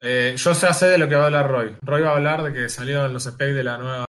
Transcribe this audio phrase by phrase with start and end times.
[0.00, 1.76] Eh, yo ya sé de lo que va a hablar Roy.
[1.82, 4.04] Roy va a hablar de que salieron los specs de la nueva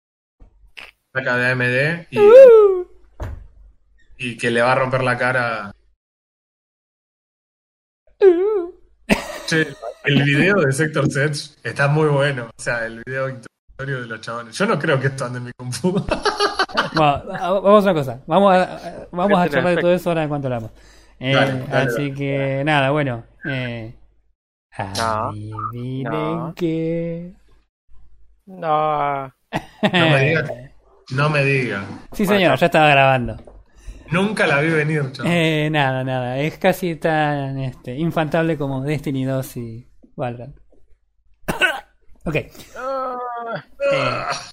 [1.11, 2.19] placa de AMD y,
[4.17, 5.71] y que le va a romper la cara.
[9.47, 9.67] Che,
[10.05, 12.49] el video de Sector Sedge está muy bueno.
[12.57, 14.57] O sea, el video introductorio de los chabones.
[14.57, 16.03] Yo no creo que esto ande en mi compu.
[16.93, 18.19] Bueno, vamos a una cosa.
[18.27, 20.71] Vamos a, vamos a charlar de todo eso ahora en cuanto hablamos.
[21.19, 23.23] Eh, Dale, dale, así que nada, bueno.
[23.45, 23.93] Eh,
[24.77, 26.53] No, adivinen no.
[26.55, 27.33] qué.
[28.45, 29.25] No.
[29.27, 30.51] No me digas.
[31.11, 31.85] No me diga.
[32.13, 33.37] Sí, señor, ya estaba grabando.
[34.09, 35.31] Nunca la vi venir, chaval.
[35.31, 36.39] Eh, nada, nada.
[36.39, 40.57] Es casi tan este, infantable como Destiny 2 y Valorant.
[42.25, 42.35] ok.
[42.35, 42.49] Eh,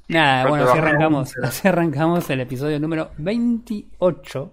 [0.09, 4.53] nada, Pero bueno, así arrancamos, así arrancamos el episodio número 28.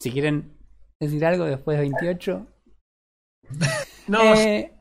[0.00, 0.56] Si quieren
[0.98, 2.46] decir algo después de 28.
[4.12, 4.72] No, Eh,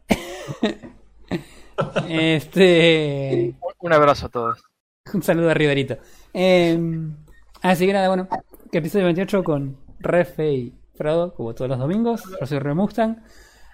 [2.10, 3.56] este.
[3.80, 4.64] Un abrazo a todos.
[5.14, 5.98] Un saludo a Riverito.
[6.34, 6.78] Eh,
[7.62, 8.28] así que nada, bueno,
[8.72, 12.24] que episodio 28 con Refe y Frodo, como todos los domingos.
[12.40, 13.24] Yo soy Re Mustang.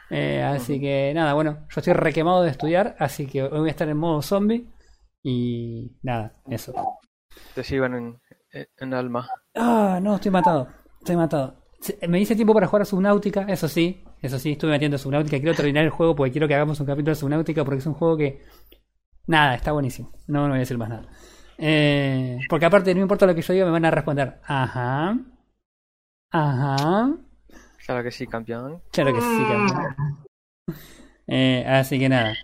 [0.09, 3.71] Eh, así que nada, bueno, yo estoy requemado de estudiar, así que hoy voy a
[3.71, 4.67] estar en modo zombie.
[5.23, 6.73] Y nada, eso.
[7.55, 8.21] Te sigan en,
[8.77, 9.27] en alma.
[9.55, 10.67] Ah, no, estoy matado.
[10.99, 11.65] Estoy matado.
[12.07, 14.03] Me hice tiempo para jugar a Subnautica, eso sí.
[14.21, 15.37] Eso sí, estuve metiendo Subnautica.
[15.37, 17.93] Quiero terminar el juego porque quiero que hagamos un capítulo de Subnautica porque es un
[17.93, 18.41] juego que.
[19.27, 20.11] Nada, está buenísimo.
[20.27, 21.07] No, no voy a decir más nada.
[21.57, 24.39] Eh, porque aparte, no importa lo que yo diga, me van a responder.
[24.45, 25.17] Ajá.
[26.31, 27.15] Ajá.
[27.85, 28.81] Claro que sí, campeón.
[28.91, 30.17] Claro que sí, campeón.
[31.27, 32.35] Eh, así que nada.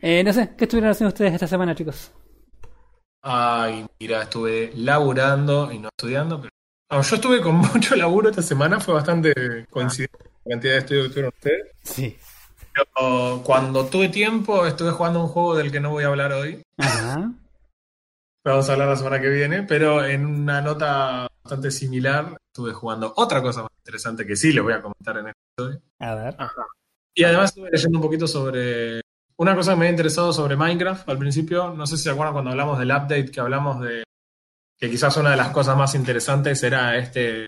[0.00, 2.12] Eh, no sé, ¿qué estuvieron haciendo ustedes esta semana, chicos?
[3.22, 6.50] Ay, mira, estuve laburando y no estudiando, pero.
[6.90, 11.04] No, yo estuve con mucho laburo esta semana, fue bastante coincidente la cantidad de estudios
[11.04, 11.66] que tuvieron ustedes.
[11.82, 12.18] Sí.
[12.72, 16.62] Pero cuando tuve tiempo, estuve jugando un juego del que no voy a hablar hoy.
[16.78, 17.32] Ajá.
[18.44, 23.12] Vamos a hablar la semana que viene, pero en una nota bastante similar, estuve jugando
[23.16, 25.82] otra cosa más interesante que sí les voy a comentar en este episodio.
[25.98, 26.36] A ver.
[26.38, 26.66] Ajá.
[27.14, 29.02] Y además estuve leyendo un poquito sobre.
[29.36, 31.74] Una cosa que me había interesado sobre Minecraft al principio.
[31.74, 34.04] No sé si se acuerdan cuando hablamos del update que hablamos de.
[34.78, 37.46] Que quizás una de las cosas más interesantes era este.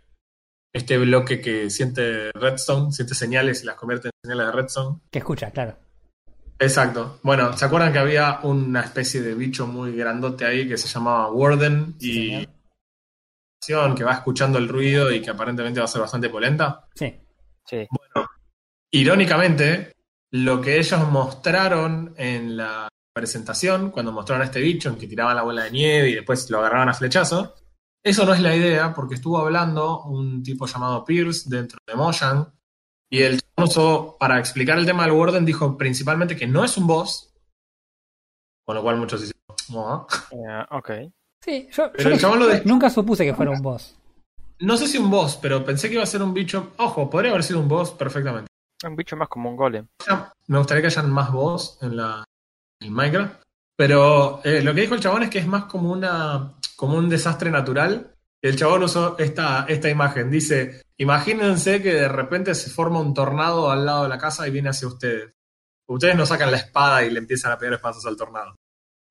[0.75, 5.00] Este bloque que siente Redstone, siente señales y las convierte en señales de Redstone.
[5.10, 5.77] Que escucha, claro.
[6.59, 7.19] Exacto.
[7.22, 11.31] Bueno, ¿se acuerdan que había una especie de bicho muy grandote ahí que se llamaba
[11.31, 12.49] Warden Sí, y
[13.61, 13.94] señor.
[13.94, 16.88] que va escuchando el ruido y que aparentemente va a ser bastante polenta?
[16.94, 17.15] Sí.
[17.66, 17.87] Sí.
[18.93, 19.93] Irónicamente,
[20.32, 25.37] lo que ellos mostraron en la presentación, cuando mostraron a este bicho en que tiraban
[25.37, 27.55] la bola de nieve y después lo agarraban a flechazo,
[28.04, 32.52] eso no es la idea, porque estuvo hablando un tipo llamado Pierce dentro de Mojang,
[33.10, 36.86] y el usó, para explicar el tema del Warden, dijo principalmente que no es un
[36.86, 37.32] boss,
[38.64, 39.36] con lo cual muchos dicen,
[39.76, 40.06] "Ah".
[40.30, 40.90] Eh, ok.
[41.44, 43.96] Sí, yo, Pero yo el chabón lo de- nunca supuse que fuera un boss.
[44.60, 47.32] no sé si un boss, pero pensé que iba a ser un bicho, ojo, podría
[47.32, 48.46] haber sido un boss perfectamente.
[48.84, 49.86] Un bicho más como un golem.
[50.48, 52.24] Me gustaría que hayan más boss en la
[52.80, 53.42] en Minecraft.
[53.77, 57.09] Pero eh, lo que dijo el chabón es que es más como una como un
[57.09, 58.15] desastre natural.
[58.43, 60.31] El chabón usó esta, esta imagen.
[60.31, 64.50] Dice, imagínense que de repente se forma un tornado al lado de la casa y
[64.50, 65.32] viene hacia ustedes.
[65.87, 68.56] Ustedes no sacan la espada y le empiezan a pegar espadas al tornado.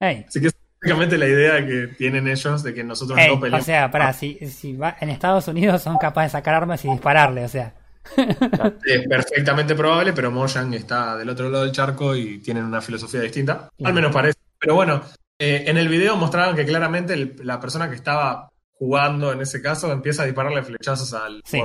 [0.01, 3.39] Así que es básicamente la idea que tienen ellos de que nosotros ey, no o
[3.39, 3.65] peleemos.
[3.65, 7.45] sea, para si, si va en Estados Unidos son capaces de sacar armas y dispararle,
[7.45, 7.75] o sea.
[8.83, 13.21] Es perfectamente probable, pero Mojang está del otro lado del charco y tienen una filosofía
[13.21, 13.69] distinta.
[13.83, 14.40] Al menos parece.
[14.61, 15.01] Pero bueno,
[15.39, 19.61] eh, en el video mostraban que claramente el- la persona que estaba jugando en ese
[19.61, 21.61] caso empieza a dispararle flechazos al Sí.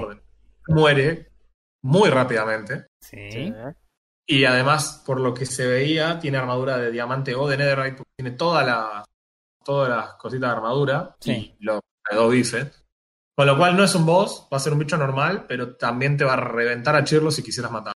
[0.68, 1.28] Muere
[1.82, 2.86] muy rápidamente.
[3.00, 3.52] Sí.
[4.28, 8.12] Y además, por lo que se veía, tiene armadura de diamante o de netherite, porque
[8.16, 9.04] tiene toda la,
[9.64, 11.54] todas las cositas de armadura Sí.
[11.60, 11.80] y lo
[12.10, 12.82] dos bifes.
[13.36, 16.16] Con lo cual no es un boss, va a ser un bicho normal, pero también
[16.16, 17.92] te va a reventar a Chirlo si quisieras matar.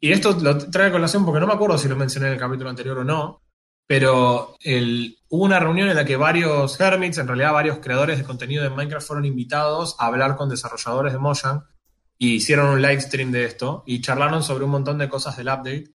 [0.00, 2.38] Y esto lo trae a colación porque no me acuerdo si lo mencioné en el
[2.38, 3.42] capítulo anterior o no,
[3.88, 8.24] pero el- hubo una reunión en la que varios hermits, en realidad varios creadores de
[8.24, 11.64] contenido de Minecraft, fueron invitados a hablar con desarrolladores de Mojang
[12.18, 15.48] y hicieron un live stream de esto y charlaron sobre un montón de cosas del
[15.48, 15.90] update.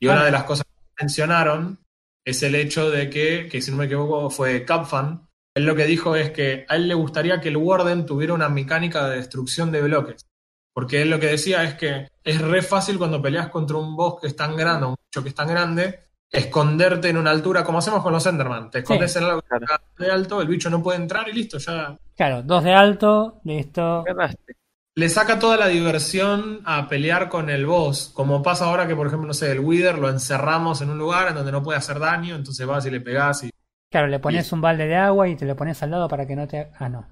[0.00, 0.24] Y una Ah.
[0.24, 1.78] de las cosas que mencionaron
[2.24, 5.28] es el hecho de que, que si no me equivoco, fue Capfan.
[5.54, 8.48] Él lo que dijo es que a él le gustaría que el Warden tuviera una
[8.48, 10.26] mecánica de destrucción de bloques.
[10.74, 14.20] Porque él lo que decía es que es re fácil cuando peleas contra un boss
[14.20, 16.00] que es tan grande, un bicho que es tan grande,
[16.30, 18.70] esconderte en una altura, como hacemos con los Enderman.
[18.70, 19.66] Te escondes Sí, en algo claro.
[19.98, 24.02] de alto, el bicho no puede entrar y listo, ya Claro, dos de alto, listo.
[24.04, 24.54] Ganaste.
[24.96, 28.10] le saca toda la diversión a pelear con el boss.
[28.14, 31.28] Como pasa ahora que, por ejemplo, no sé, el Wither lo encerramos en un lugar
[31.28, 33.50] en donde no puede hacer daño, entonces vas y le pegás y.
[33.90, 36.34] Claro, le pones un balde de agua y te lo pones al lado para que
[36.34, 36.70] no te.
[36.78, 37.06] Ah, no.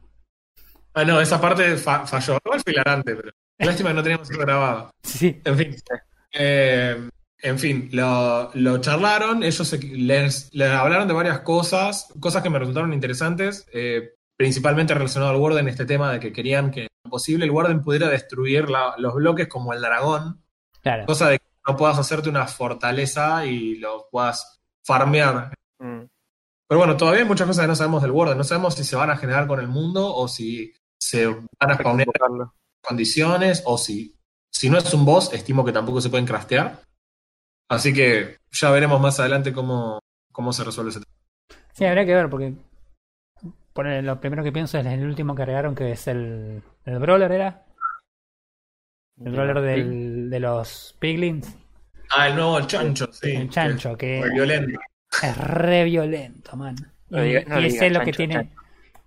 [0.95, 2.39] Ah, no, esa parte fa- falló.
[2.45, 3.31] Igual fue hilarante, pero.
[3.59, 4.91] Lástima que no teníamos eso grabado.
[5.03, 5.41] Sí.
[5.45, 5.77] En fin.
[6.33, 7.09] Eh,
[7.45, 12.51] en fin, lo, lo charlaron, ellos se- les, les hablaron de varias cosas, cosas que
[12.51, 17.11] me resultaron interesantes, eh, principalmente relacionado al Warden, este tema de que querían que lo
[17.11, 20.43] posible el Warden pudiera destruir la- los bloques como el dragón,
[20.83, 21.07] Claro.
[21.07, 25.55] cosa de que no puedas hacerte una fortaleza y lo puedas farmear.
[25.79, 26.03] Mm.
[26.67, 28.97] Pero bueno, todavía hay muchas cosas que no sabemos del Warden, no sabemos si se
[28.97, 32.09] van a generar con el mundo o si se van a spawnear
[32.83, 34.17] condiciones o si,
[34.51, 36.81] si no es un boss, estimo que tampoco se pueden craftear.
[37.69, 39.99] Así que ya veremos más adelante cómo,
[40.33, 41.65] cómo se resuelve ese tema.
[41.73, 42.55] Sí, habría que ver, porque.
[43.73, 46.63] Por el- lo primero que pienso es el último que agregaron, que es el.
[46.85, 47.65] El Brawler, ¿era?
[49.21, 51.55] El Brawler del, de los Piglins.
[52.17, 53.31] Ah, el nuevo chancho, sí.
[53.33, 54.79] El chancho, que que fue violento.
[55.23, 56.77] es re violento, man.
[57.11, 58.35] Y, No diga- no y diga ese es lo que chancho, tiene.
[58.35, 58.57] chancho.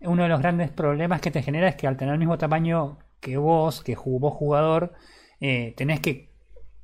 [0.02, 3.00] Uno de los grandes problemas que te genera es que al tener el mismo tamaño
[3.20, 4.94] que vos, que vos jugador,
[5.40, 6.27] eh, tenés que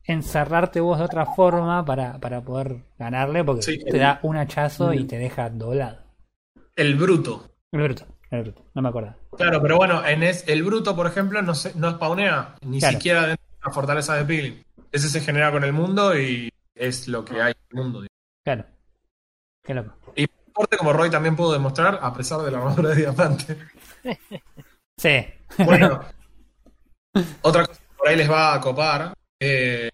[0.06, 3.80] encerrarte vos de otra forma para, para poder ganarle, porque Sí.
[3.80, 6.00] te da un hachazo y te deja doblado.
[6.76, 7.50] El bruto.
[7.72, 9.16] El bruto, el bruto, no me acuerdo.
[9.38, 12.94] Claro, pero bueno, en es, el bruto, por ejemplo, no, se, no spawnea ni Claro.
[12.98, 14.64] siquiera dentro de la fortaleza de Piglin.
[14.92, 18.04] Ese se genera con el mundo y es lo que hay en el mundo.
[18.44, 18.66] Claro.
[19.64, 19.96] Qué loco.
[20.16, 23.58] Y por suerte, como Roy también pudo demostrar, a pesar de la armadura de diamante.
[24.98, 25.26] Sí.
[25.66, 26.02] Bueno,
[27.42, 29.14] otra cosa que por ahí les va a copar
[29.46, 29.90] eh,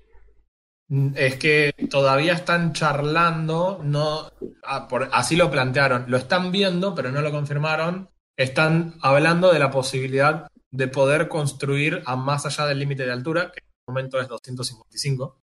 [1.15, 4.31] es que todavía están charlando, no,
[4.63, 8.09] ah, por- así lo plantearon, lo están viendo, pero no lo confirmaron.
[8.37, 13.51] Están hablando de la posibilidad de poder construir a más allá del límite de altura,
[13.51, 15.39] que en este momento es 255.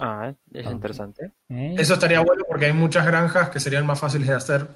[0.00, 0.70] Ah, es Ah.
[0.72, 1.32] interesante.
[1.48, 1.74] ¿Eh?
[1.78, 4.68] Eso estaría bueno porque hay muchas granjas que serían más fáciles de hacer,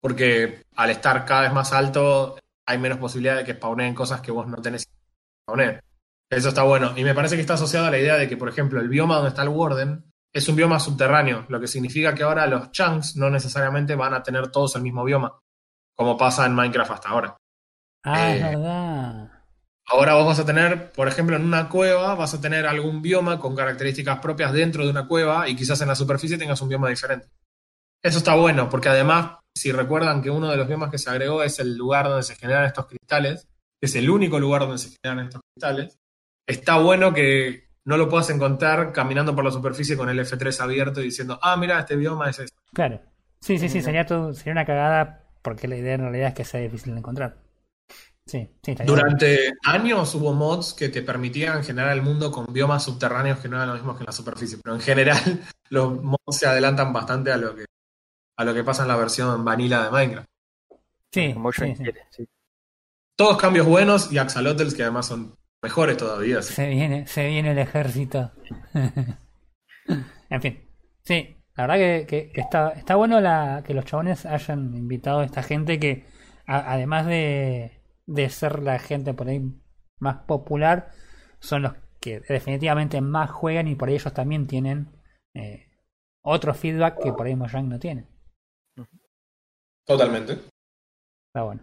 [0.00, 4.30] porque al estar cada vez más alto hay menos posibilidad de que spawneen cosas que
[4.30, 4.92] vos no tenés que
[5.44, 5.82] spawnear.
[6.30, 6.92] Eso está bueno.
[6.96, 9.16] Y me parece que está asociado a la idea de que, por ejemplo, el bioma
[9.16, 13.16] donde está el Warden es un bioma subterráneo, lo que significa que ahora los chunks
[13.16, 15.38] no necesariamente van a tener todos el mismo bioma,
[15.96, 17.36] como pasa en Minecraft hasta ahora.
[18.04, 19.30] Ah, es eh, verdad.
[19.90, 23.40] Ahora vos vas a tener, por ejemplo, en una cueva, vas a tener algún bioma
[23.40, 26.90] con características propias dentro de una cueva y quizás en la superficie tengas un bioma
[26.90, 27.28] diferente.
[28.02, 31.42] Eso está bueno, porque además, si recuerdan que uno de los biomas que se agregó
[31.42, 33.48] es el lugar donde se generan estos cristales,
[33.80, 35.98] que es el único lugar donde se generan estos cristales,
[36.48, 41.00] está bueno que no lo puedas encontrar caminando por la superficie con el F3 abierto
[41.00, 42.56] y diciendo, ah, mira, este bioma es este.
[42.72, 43.00] Claro.
[43.40, 46.44] Sí, sí, sí, sería, todo, sería una cagada porque la idea en realidad es que
[46.44, 47.36] sea difícil de encontrar.
[48.26, 48.74] Sí, sí.
[48.84, 53.56] Durante años hubo mods que te permitían generar el mundo con biomas subterráneos que no
[53.56, 55.18] eran los mismos que en la superficie, pero en general
[55.70, 57.64] los mods se adelantan bastante a lo que
[58.36, 60.28] a lo que pasa en la versión vanilla de Minecraft.
[61.10, 61.82] Sí, Como yo sí, sí.
[61.82, 62.28] quiere, sí.
[63.16, 66.42] Todos cambios buenos y axolotls que además son mejores todavía.
[66.42, 66.54] sí.
[66.54, 68.32] Se viene, se viene el ejército.
[70.30, 70.58] en fin.
[71.04, 75.20] Sí, la verdad que, que- que está, está bueno la, que los chabones hayan invitado
[75.20, 76.04] a esta gente que,
[76.46, 79.40] a- además de, de ser la gente por ahí
[79.98, 80.90] más popular,
[81.40, 84.88] son los que definitivamente más juegan y por ahí ellos también tienen
[85.34, 85.66] eh,
[86.22, 88.06] otro feedback que por ahí Mojang no tiene.
[89.84, 90.32] Totalmente.
[91.28, 91.62] Está bueno.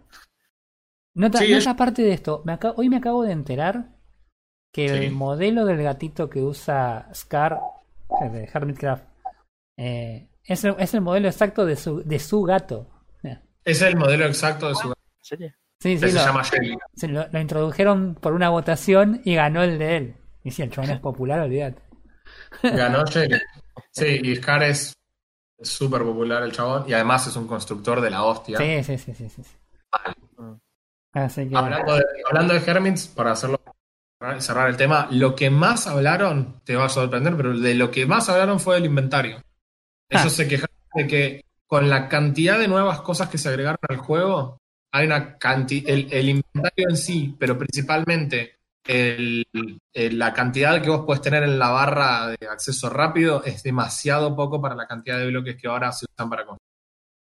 [1.16, 3.88] Nota, Sí, nota es- aparte de esto, me hoy me acabo de enterar
[4.72, 4.94] que Sí.
[5.06, 7.58] el modelo del gatito que usa Scar
[8.22, 9.04] eh, de Hermitcraft
[9.78, 12.88] eh, es, el, es el modelo exacto de su, de su gato.
[13.64, 15.52] Es el modelo exacto de su ¿En serio?
[15.80, 16.78] Sí, que sí, se lo, llama Shelly.
[16.94, 20.16] se lo, lo introdujeron por una votación y ganó el de él.
[20.44, 21.82] Y si el chabón es popular, olvídate.
[22.62, 23.38] Ganó Shelly.
[23.90, 24.92] Sí, y Scar es
[25.60, 28.58] súper popular el chabón y además es un constructor de la hostia.
[28.58, 29.42] Sí, sí, sí, sí, sí.
[29.42, 29.50] sí.
[31.16, 33.60] Así que, Hablando de, hablando de Hermits, para hacerlo
[34.38, 38.06] cerrar el tema, lo que más hablaron, te va a sorprender, pero de lo que
[38.06, 39.36] más hablaron fue del inventario.
[40.10, 40.30] Ellos Ah.
[40.30, 44.58] se quejaron de que con la cantidad de nuevas cosas que se agregaron al juego,
[44.92, 48.56] hay una cantidad, el, el inventario en sí, pero principalmente
[48.86, 49.44] el-
[49.92, 54.36] el- la cantidad que vos puedes tener en la barra de acceso rápido es demasiado
[54.36, 56.70] poco para la cantidad de bloques que ahora se usan para construir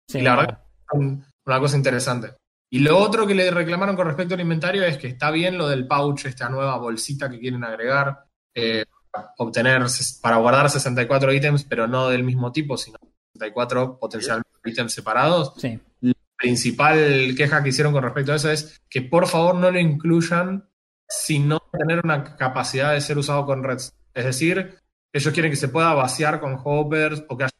[0.07, 0.59] sí, y la verdad
[0.91, 2.33] un- una cosa interesante.
[2.69, 5.67] Y lo otro que le reclamaron con respecto al inventario es que está bien lo
[5.67, 9.83] del pouch, esta nueva bolsita que quieren agregar, eh, para obtener,
[10.21, 12.97] para guardar 64 ítems, pero no del mismo tipo, sino
[13.33, 15.53] 64 potencialmente ítems separados.
[15.57, 15.79] sí.
[16.01, 19.79] La principal queja que hicieron con respecto a eso es que por favor no lo
[19.79, 20.67] incluyan
[21.07, 24.01] sino tener una capacidad de ser usado con Redstone.
[24.13, 24.79] Es decir,
[25.13, 27.53] ellos quieren que se pueda vaciar con hoppers o que haya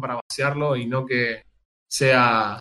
[0.00, 1.42] para vaciarlo y no que
[1.88, 2.58] sea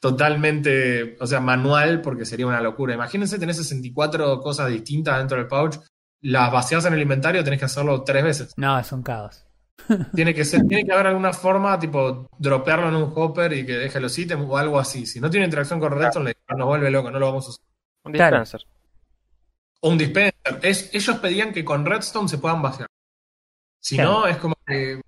[0.00, 2.94] totalmente, o sea, manual, porque sería una locura.
[2.94, 5.76] Imagínense tener 64 cosas distintas dentro del pouch,
[6.20, 8.52] las vacias en el inventario, tenés que hacerlo tres veces.
[8.56, 9.44] No, es un caos.
[10.14, 13.74] Tiene que ser, tiene que haber alguna forma, tipo, dropearlo en un hopper y que
[13.78, 15.06] deje los ítems o algo así.
[15.06, 17.64] Si no tiene interacción con Redstone, le- nos vuelve loco, no lo vamos a usar.
[18.04, 18.66] Un dispenser.
[19.80, 20.34] O un dispenser.
[20.62, 22.88] Es, ellos pedían que con Redstone se puedan vaciar.
[23.80, 24.10] Si Claro.
[24.12, 25.00] no, es como que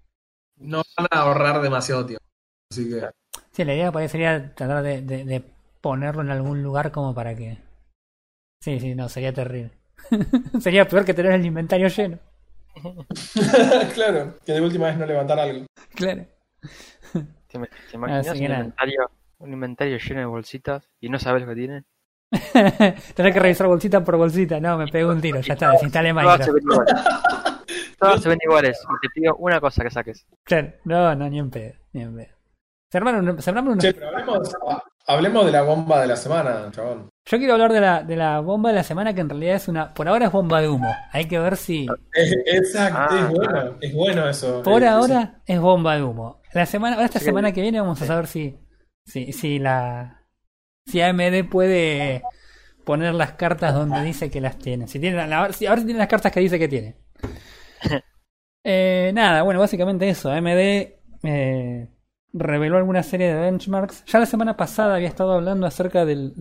[0.59, 2.25] no van a ahorrar demasiado tiempo.
[2.71, 3.11] Así que.
[3.53, 5.45] Sí, la idea por ahí sería tratar de, de- de
[5.81, 7.59] ponerlo en algún lugar como para que.
[8.63, 9.73] Sí, sí, no, sería terrible.
[10.61, 12.19] sería peor que tener el inventario lleno.
[13.95, 15.67] claro, que de última vez no levantar algo.
[15.95, 16.27] Claro.
[17.49, 17.59] ¿Te,
[17.93, 21.85] imaginas un inventario, un inventario lleno de bolsitas y no sabes lo que tiene?
[23.15, 24.61] Tener que revisar bolsita por bolsita.
[24.61, 26.49] No, me pego un tiro, ya está, se Minecraft.
[26.53, 26.95] ven iguales.
[27.99, 28.81] Todas se ven iguales.
[28.89, 30.27] Y te pido una cosa que saques.
[30.45, 32.40] Claro, no, no, ni en pedo, ni en pedo.
[32.91, 34.53] Se armaron, se armaron unos- Che, pero hablemos,
[35.07, 37.09] hablemos de la bomba de la semana, chabón.
[37.25, 39.69] Yo quiero hablar de la, de la bomba de la semana que en realidad es
[39.69, 39.95] una.
[39.95, 40.93] Por ahora es bomba de humo.
[41.13, 41.87] Hay que ver si.
[42.47, 44.63] exacto, Ah, es bueno, es bueno eso.
[44.65, 46.41] Por Eh, ahora es bomba de humo.
[46.53, 47.27] La semana, ahora esta Sí.
[47.27, 48.59] semana que viene vamos a saber si,
[49.07, 50.25] si, si la,
[50.87, 52.23] si AMD puede
[52.85, 54.89] poner las cartas donde dice que las tiene.
[54.89, 56.97] Si tiene, si- ahora si tiene las cartas que dice que tiene.
[58.63, 60.31] Eh, nada, bueno, básicamente eso.
[60.31, 61.89] AMD eh,
[62.33, 64.05] reveló alguna serie de benchmarks.
[64.07, 66.35] Ya la semana pasada había estado hablando acerca del,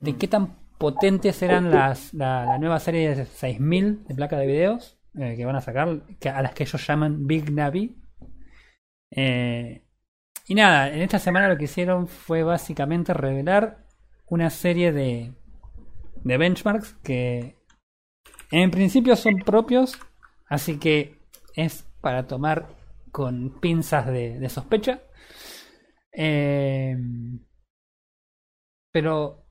[0.00, 4.46] de qué tan potentes eran las, la, la nueva serie de 6000 de placa de
[4.46, 7.96] videos eh, que van a sacar, a las que ellos llaman Big Navi.
[9.10, 9.82] Eh,
[10.46, 13.86] y nada, en esta semana lo que hicieron fue básicamente revelar
[14.28, 15.32] una serie de,
[16.22, 17.56] de benchmarks que
[18.50, 19.98] en principio son propios,
[20.46, 21.18] así que
[21.54, 22.66] es para tomar
[23.16, 25.00] con pinzas de, de sospecha.
[26.12, 26.96] Eh,
[28.92, 29.44] pero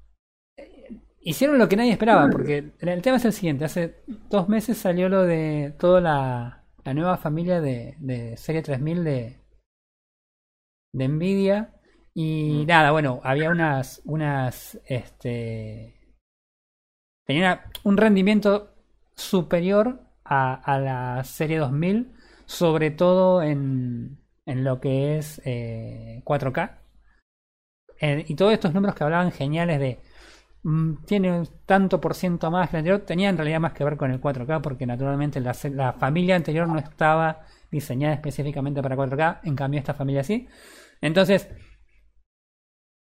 [0.57, 0.89] eh,
[1.21, 5.09] hicieron lo que nadie esperaba, porque el tema es el siguiente, hace dos meses salió
[5.09, 9.41] lo de toda la, la nueva familia de, de serie 3000 de,
[10.93, 11.71] de Nvidia.
[12.13, 12.67] Y Mm.
[12.67, 15.99] nada, bueno, había unas, unas, este,
[17.25, 18.73] tenía un rendimiento
[19.15, 22.13] superior a, a la serie 2000,
[22.45, 26.77] sobre todo en, en lo que es eh, 4K.
[28.01, 29.99] Eh, y todos estos números que hablaban geniales de
[30.63, 33.83] mm, tiene un tanto por ciento más que el anterior, tenía en realidad más que
[33.83, 38.95] ver con el 4K, porque naturalmente la, la familia anterior no estaba diseñada específicamente para
[38.95, 40.47] 4K, en cambio esta familia sí.
[41.01, 41.49] Entonces,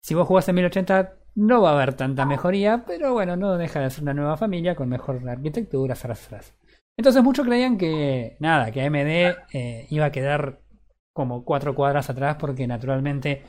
[0.01, 3.79] si vos jugás en 1080 no va a haber tanta mejoría, pero bueno, no deja
[3.79, 6.53] de ser una nueva familia con mejor arquitectura, zas.
[6.97, 10.61] Entonces muchos creían que nada, que AMD eh, iba a quedar
[11.13, 13.43] como cuatro cuadras atrás porque naturalmente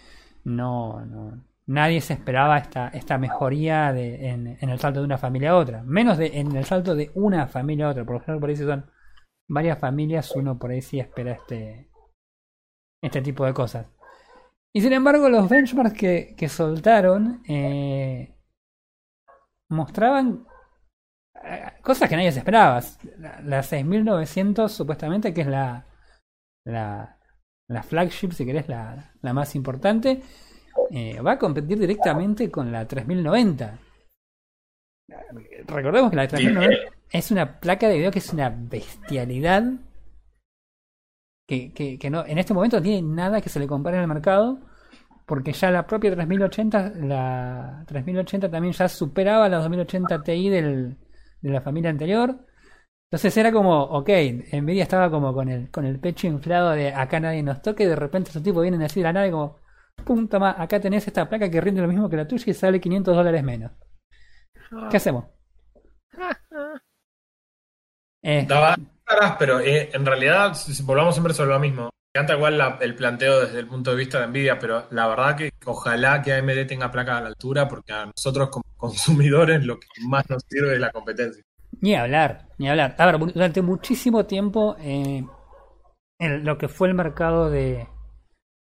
[0.44, 5.56] no, no nadie se esperaba esta, esta mejoría en, el salto de una familia a
[5.56, 8.56] otra, menos en el salto de una familia a otra, por lo general por ahí
[8.56, 8.90] si son
[9.48, 11.88] varias familias, uno por ahí sí espera este,
[13.02, 13.86] este tipo de cosas.
[14.74, 18.36] Y sin embargo, los benchmarks que, que soltaron eh,
[19.70, 20.46] mostraban
[21.82, 22.80] cosas que nadie se esperaba.
[23.18, 25.86] La, la 6900, supuestamente, que es la,
[26.64, 27.18] la,
[27.68, 30.22] la flagship, si querés, la, la más importante,
[30.90, 33.78] eh, va a competir directamente con la 3090.
[35.66, 36.76] Recordemos que la 3090
[37.10, 39.64] es una placa de video que es una bestialidad.
[41.46, 44.02] Que, que, que no, en este momento no tiene nada que se le compare en
[44.02, 44.58] el mercado.
[45.26, 50.98] Porque ya la propia 3080, la 3080 también ya superaba la 2080 Ti del,
[51.48, 52.36] de la familia anterior.
[53.10, 54.08] Entonces era como, ok,
[54.52, 57.84] Nvidia estaba como con el, con el pecho inflado de acá nadie nos toque.
[57.84, 59.58] Y de repente esos tipos vienen así de la nave como,
[60.04, 62.80] pum, toma, acá tenés esta placa que rinde lo mismo que la tuya y sale
[62.80, 63.72] 500 dólares menos.
[64.90, 65.26] ¿Qué hacemos?
[68.22, 68.74] Eh, Estaba
[69.04, 71.90] caras, pero eh, en realidad, si volvamos siempre sobre lo mismo.
[72.16, 75.08] Me encanta igual la- el planteo desde el punto de vista de Nvidia, pero la
[75.08, 79.64] verdad que ojalá que AMD tenga placa a la altura, porque a nosotros como consumidores
[79.66, 81.42] lo que más nos sirve es la competencia.
[81.80, 82.94] Ni hablar, ni hablar.
[82.98, 85.24] A ver, durante muchísimo tiempo, eh,
[86.20, 87.88] en lo que fue el mercado de,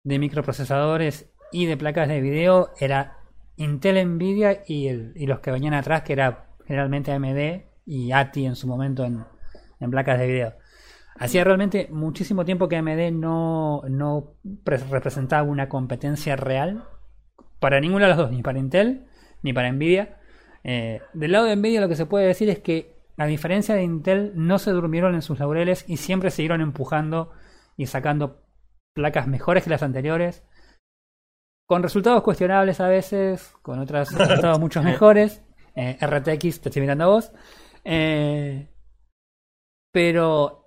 [0.03, 3.19] de microprocesadores y de placas de video era
[3.55, 4.91] Intel, Nvidia y,
[5.25, 9.23] los que venían atrás, que era generalmente AMD y ATI en su momento en,
[9.79, 10.53] en placas de video.
[11.19, 16.87] Hacía realmente muchísimo tiempo que AMD no, no pre- representaba una competencia real
[17.59, 19.07] para ninguna de las dos, ni para Intel
[19.41, 20.19] ni para Nvidia.
[20.63, 23.83] Eh, del lado de Nvidia lo que se puede decir es que, a diferencia de
[23.83, 27.31] Intel, no se durmieron en sus laureles y siempre siguieron empujando
[27.77, 28.43] y sacando
[28.93, 30.43] placas mejores que las anteriores.
[31.67, 35.43] Con resultados cuestionables a veces, con otros resultados mucho mejores.
[35.75, 37.31] Eh, RTX, te estoy mirando a vos.
[37.83, 38.69] Eh,
[39.91, 40.66] pero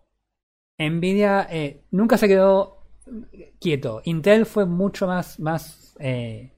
[0.80, 2.78] Nvidia eh, nunca se quedó
[3.60, 4.02] quieto.
[4.04, 6.52] Intel fue mucho más, más eh,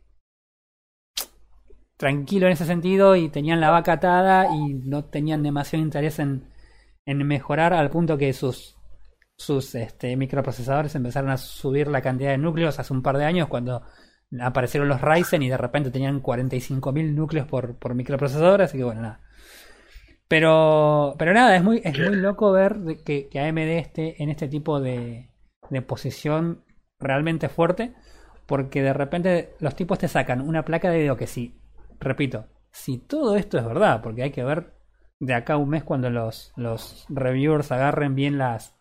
[1.97, 6.45] tranquilo en ese sentido y tenían la vaca atada y no tenían demasiado interés en,
[7.07, 8.77] en mejorar al punto que sus
[9.37, 13.49] sus este, microprocesadores empezaron a subir la cantidad de núcleos hace un par de años
[13.49, 13.83] cuando
[14.41, 19.03] aparecieron los Ryzen y de repente tenían 45.000 núcleos por, por microprocesador, así que bueno,
[19.03, 19.21] nada.
[20.33, 24.31] Pero, pero nada, es muy, es muy loco ver de que, que AMD esté en
[24.31, 25.29] este tipo de,
[25.69, 26.65] de posición
[26.99, 27.95] realmente fuerte,
[28.47, 31.61] porque de repente los tipos te sacan una placa de video que sí,
[32.01, 34.73] repito, si todo esto es verdad, porque hay que ver
[35.21, 38.75] de acá a un mes cuando los, los reviewers agarren bien las,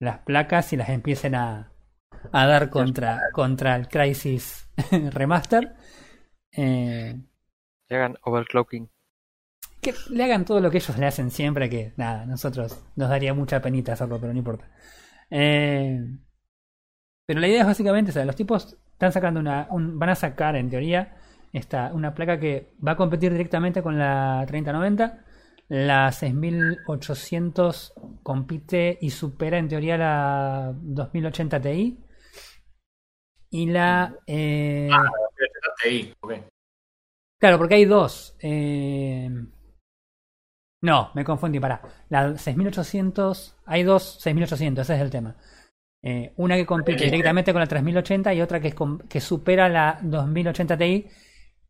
[0.00, 1.72] las placas y las empiecen a,
[2.32, 4.70] a dar contra, contra el Crisis
[5.12, 5.74] Remaster.
[6.52, 7.20] Eh,
[7.88, 8.91] Que hagan overclocking.
[9.82, 13.34] Que le hagan todo lo que ellos le hacen siempre, que nada, nosotros nos daría
[13.34, 14.68] mucha penita hacerlo, pero no importa.
[15.30, 16.00] Eh,
[17.26, 20.14] pero la idea es básicamente, o sea, los tipos están sacando una, un- van a
[20.14, 21.16] sacar en teoría
[21.52, 25.24] esta, una placa que va a competir directamente con la 3090.
[25.68, 31.98] La 6800 compite y supera en teoría la 2080 Ti.
[33.50, 34.14] Y la...
[34.26, 34.88] eh,
[35.82, 36.32] TI, ok.
[37.38, 38.36] Claro, porque hay dos.
[38.40, 39.28] eh,
[40.82, 41.80] No, me confundí, pará.
[42.08, 45.36] La 6800, hay dos 6800, ese es el tema.
[46.02, 47.10] Eh, una que compite Ok.
[47.10, 48.74] directamente con la 3080 y otra que, es
[49.08, 51.06] que supera la 2080 Ti,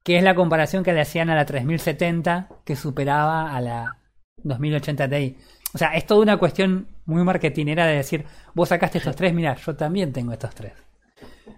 [0.02, 3.96] que es la comparación que le hacían a la 3070, que superaba a la
[4.38, 5.36] 2080 Ti.
[5.74, 9.54] O sea, es toda una cuestión muy marketinera de decir, vos sacaste estos tres, mira,
[9.56, 10.72] yo también tengo estos tres.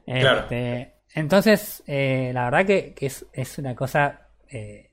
[0.04, 0.40] Claro.
[0.40, 4.83] Este, entonces, eh, la verdad que, que es, es una cosa eh,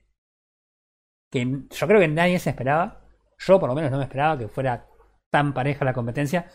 [1.31, 3.01] que yo creo que nadie se esperaba.
[3.39, 4.85] Yo por lo menos no me esperaba que fuera
[5.31, 6.47] tan pareja la competencia.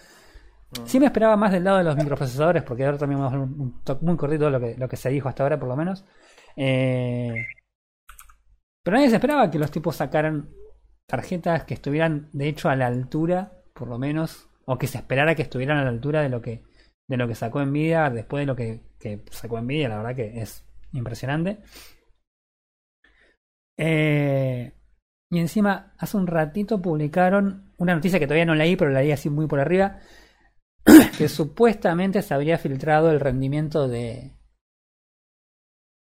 [0.85, 3.47] Sí me esperaba más del lado de los microprocesadores, porque ahora también vamos a ver
[3.47, 5.69] un, un toque muy cortito de lo que, lo que se dijo hasta ahora, por
[5.69, 6.05] lo menos.
[6.57, 7.47] Eh,
[8.83, 10.51] pero nadie se esperaba que los tipos sacaran
[11.07, 15.35] tarjetas que estuvieran, de hecho, a la altura, por lo menos, o que se esperara
[15.35, 16.62] que estuvieran a la altura de lo que
[17.09, 20.41] de lo que sacó Nvidia después de lo que, que sacó Nvidia, la verdad que
[20.41, 21.59] es impresionante.
[23.77, 24.73] Eh,
[25.31, 29.12] y encima, hace un ratito publicaron una noticia que todavía no leí, pero la leí
[29.12, 29.99] así muy por arriba,
[31.19, 34.33] que supuestamente se habría filtrado el rendimiento de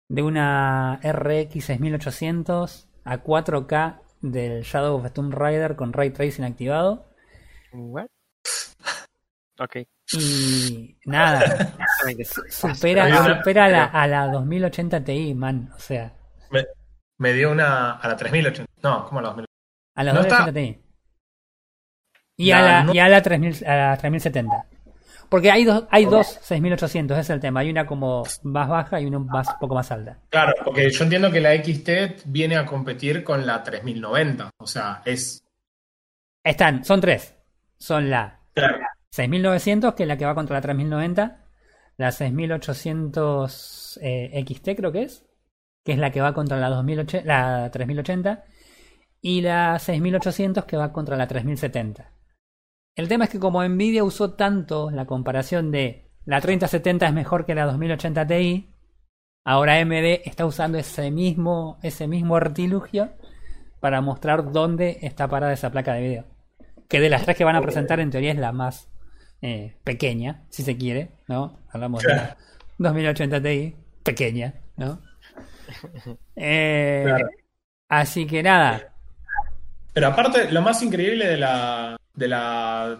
[0.08, 6.44] de una RX 6800 a 4K del Shadow of the Tomb Raider con Ray Tracing
[6.44, 7.08] activado.
[7.72, 8.08] What?
[9.58, 9.76] Ok.
[10.12, 11.74] Y nada,
[12.50, 15.70] supera, supera a la, a la 2080 Ti, man.
[15.74, 16.12] O sea,
[16.50, 16.66] Me,
[17.22, 18.70] me dio una a la 3080.
[18.82, 19.52] No, ¿cómo a la 2080?
[19.94, 20.82] a la No está- 2080 Ti.
[22.36, 24.66] Y a la, no- y a la 3000, a la 3070.
[25.28, 27.60] Porque hay dos, hay dos 6800, ese es el tema.
[27.60, 30.18] Hay una como más baja y una más, poco más alta.
[30.28, 34.50] Claro, porque yo entiendo que la XT viene a competir con la 3090.
[34.58, 35.42] O sea, es.
[36.44, 37.34] Están, son tres.
[37.78, 38.78] Son la Claro.
[39.10, 41.38] 6900, que es la que va contra la 3090.
[41.96, 45.24] La 6800 eh, XT, creo que es.
[45.84, 48.44] Que es la que va contra la, 2080, la 3080.
[49.20, 52.10] Y la 6800, que va contra la 3070.
[52.94, 57.46] El tema es que como Nvidia usó tanto la comparación de la 3070 es mejor
[57.46, 58.70] que la 2080 Ti,
[59.44, 63.12] ahora AMD está usando ese mismo, ese mismo artilugio
[63.80, 66.24] para mostrar dónde está parada esa placa de video.
[66.88, 68.88] Que de las tres que van a presentar en teoría es la más
[69.40, 71.58] eh, pequeña, si se quiere, ¿no?
[71.70, 72.36] Hablamos de la
[72.78, 75.00] 2080 Ti, pequeña, ¿no?
[76.36, 77.28] Eh, Claro.
[77.88, 78.94] Así que nada,
[79.92, 81.96] Pero aparte, lo más increíble de la.
[82.14, 82.98] De la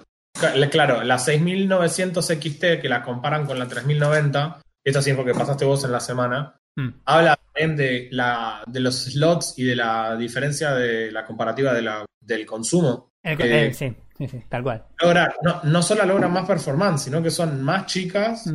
[0.57, 5.65] la- claro, la 6900 XT que la comparan con la 3090, esto sí porque pasaste
[5.65, 10.17] vos en la semana, mm, habla también de, la, de los slots y de la
[10.17, 13.11] diferencia de la comparativa de la, del consumo.
[13.23, 14.85] el- que eh, sí, sí, sí, tal cual.
[15.01, 18.51] logra- no, no solo logran más performance, sino que son más chicas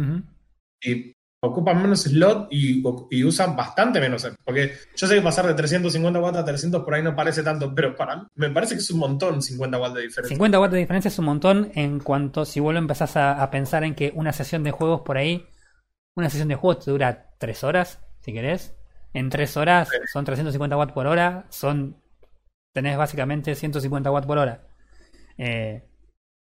[0.82, 4.28] y ocupan menos slot y, y usan bastante menos.
[4.44, 7.74] Porque yo sé que pasar de 350 watts a 300 por ahí no parece tanto,
[7.74, 10.36] pero para me parece que es un montón 50 watts de diferencia.
[10.36, 13.52] 50 watts de diferencia es un montón en cuanto si vos lo empezás a, a
[13.52, 15.48] pensar en que una sesión de juegos por ahí,
[16.16, 18.76] una sesión de juegos te dura 3 horas, si querés.
[19.14, 22.02] en 3 horas son 350 watts por hora, son
[22.74, 24.68] tenés básicamente 150 watts por hora.
[25.38, 25.84] Eh,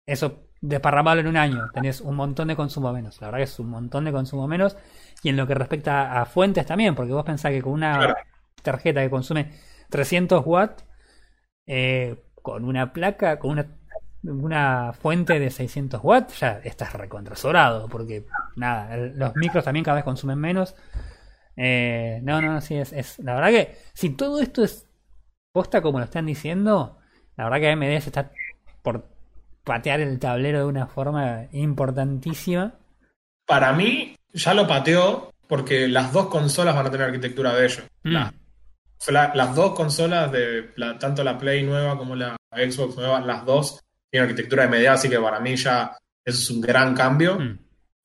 [0.06, 3.20] eso desparramado en un año, tenés un montón de consumo menos.
[3.22, 4.78] La verdad que es un montón de consumo menos.
[5.24, 8.16] Y en lo que respecta a fuentes también, porque vos pensás que con una
[8.62, 9.52] tarjeta que consume
[9.90, 10.86] 300 watts,
[11.68, 13.68] eh, con una placa, con una,
[14.24, 18.26] una fuente de 600 watts, ya estás recontrasobrado, porque
[18.56, 20.76] nada, los micros también cada vez consumen menos.
[21.58, 23.20] Eh, no, no, sí, es, es.
[23.20, 24.90] La verdad que si todo esto es
[25.52, 27.00] posta como lo están diciendo,
[27.38, 28.32] la verdad que AMD se está
[28.84, 29.15] por
[29.66, 32.74] patear el tablero de una forma importantísima.
[33.46, 37.84] Para mí, ya lo pateó porque las dos consolas van a tener arquitectura de ellos.
[38.04, 38.12] Mm.
[38.14, 38.34] Las,
[39.08, 43.46] la- las dos consolas, de la- tanto la Play nueva como la Xbox nueva, las
[43.46, 45.92] dos tienen arquitectura de AMD, así que para mí ya
[46.24, 47.38] eso es un gran cambio.
[47.40, 47.60] Mm.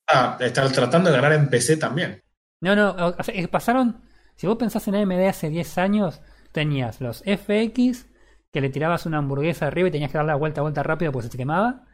[0.07, 2.21] Ah, están tratando de ganar en PC también.
[2.59, 4.01] No, no, o- sea, pasaron.
[4.35, 6.21] Si vos pensás en AMD hace 10 años,
[6.51, 8.07] tenías los FX,
[8.51, 11.25] que le tirabas una hamburguesa arriba y tenías que darle la vuelta, vuelta rápido porque
[11.27, 11.85] se te quemaba.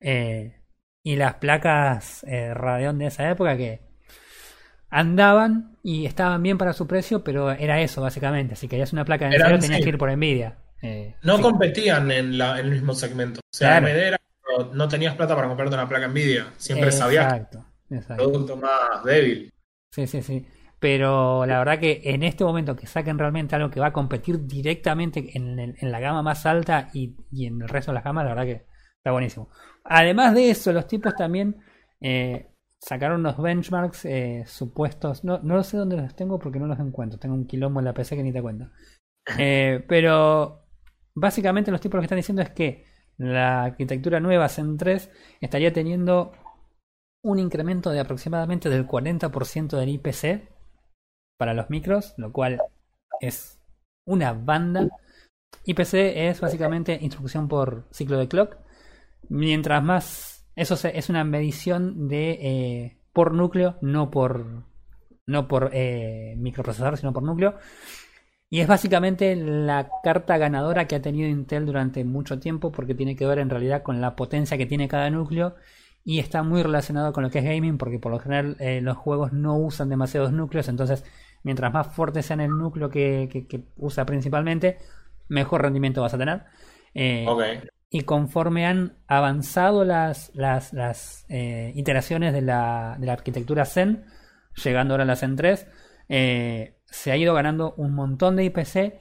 [0.00, 0.60] Eh,
[1.04, 3.82] y las placas eh, Radeon de esa época que
[4.90, 8.56] andaban y estaban bien para su precio, pero era eso básicamente.
[8.56, 9.84] Si querías una placa de Eran, tenías sí.
[9.84, 10.58] que ir por Nvidia.
[10.82, 11.42] Eh, No sí.
[11.42, 13.40] competían en, la- en el mismo segmento.
[13.40, 13.86] O sea, Claro.
[13.86, 14.18] AMD era,
[14.72, 16.52] no tenías plata para comprarte una placa Nvidia.
[16.56, 18.22] Siempre sabías Exacto, era exacto.
[18.24, 19.50] producto más débil.
[19.92, 20.46] Sí, sí, sí.
[20.84, 24.44] Pero la verdad que en este momento que saquen realmente algo que va a competir
[24.46, 28.34] directamente en, la gama más alta y, y en el resto de las gamas, la
[28.34, 28.66] verdad que
[28.98, 29.48] está buenísimo.
[29.82, 31.56] Además de eso, los tipos también
[32.02, 35.24] eh, sacaron unos benchmarks eh, supuestos.
[35.24, 37.18] No, no sé dónde los tengo porque no los encuentro.
[37.18, 38.68] Tengo un quilombo en la PC que ni te cuento.
[39.38, 40.66] Eh, pero
[41.14, 42.84] básicamente los tipos lo que están diciendo es que
[43.16, 46.32] la arquitectura nueva Zen 3 estaría teniendo
[47.22, 50.53] un incremento de aproximadamente del 40% del IPC
[51.36, 52.60] para los micros, lo cual
[53.20, 53.60] es
[54.04, 54.88] una banda.
[55.64, 58.56] IPC es básicamente instrucción por ciclo de clock.
[59.28, 64.64] Mientras más, eso es una medición de eh, por núcleo, no por
[65.26, 67.56] no por eh, microprocesador, sino por núcleo.
[68.50, 73.16] Y es básicamente la carta ganadora que ha tenido Intel durante mucho tiempo porque tiene
[73.16, 75.56] que ver en realidad con la potencia que tiene cada núcleo
[76.04, 78.96] y está muy relacionado con lo que es gaming porque por lo general eh, los
[78.96, 81.04] juegos no usan demasiados núcleos, entonces
[81.44, 84.78] mientras más fuerte sea en el núcleo que, que- que usa principalmente,
[85.28, 86.44] mejor rendimiento vas a tener.
[86.94, 87.40] Eh,
[87.90, 94.04] y conforme han avanzado las, las, las eh, iteraciones de la, de la arquitectura Zen,
[94.64, 95.66] llegando ahora a la Zen 3,
[96.08, 99.00] eh, se ha ido ganando un montón de IPC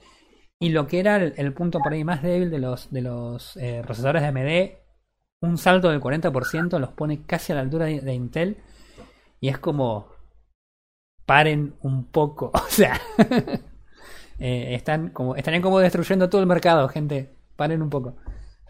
[0.59, 3.57] y lo que era el, el punto por ahí más débil de los, de los
[3.83, 4.77] procesadores de AMD,
[5.41, 8.57] un salto del 40% los pone casi a la altura de, de Intel
[9.39, 10.12] y es como
[11.25, 12.99] paren un poco, o sea,
[14.39, 18.15] eh, están como estarían como destruyendo todo el mercado, gente, paren un poco.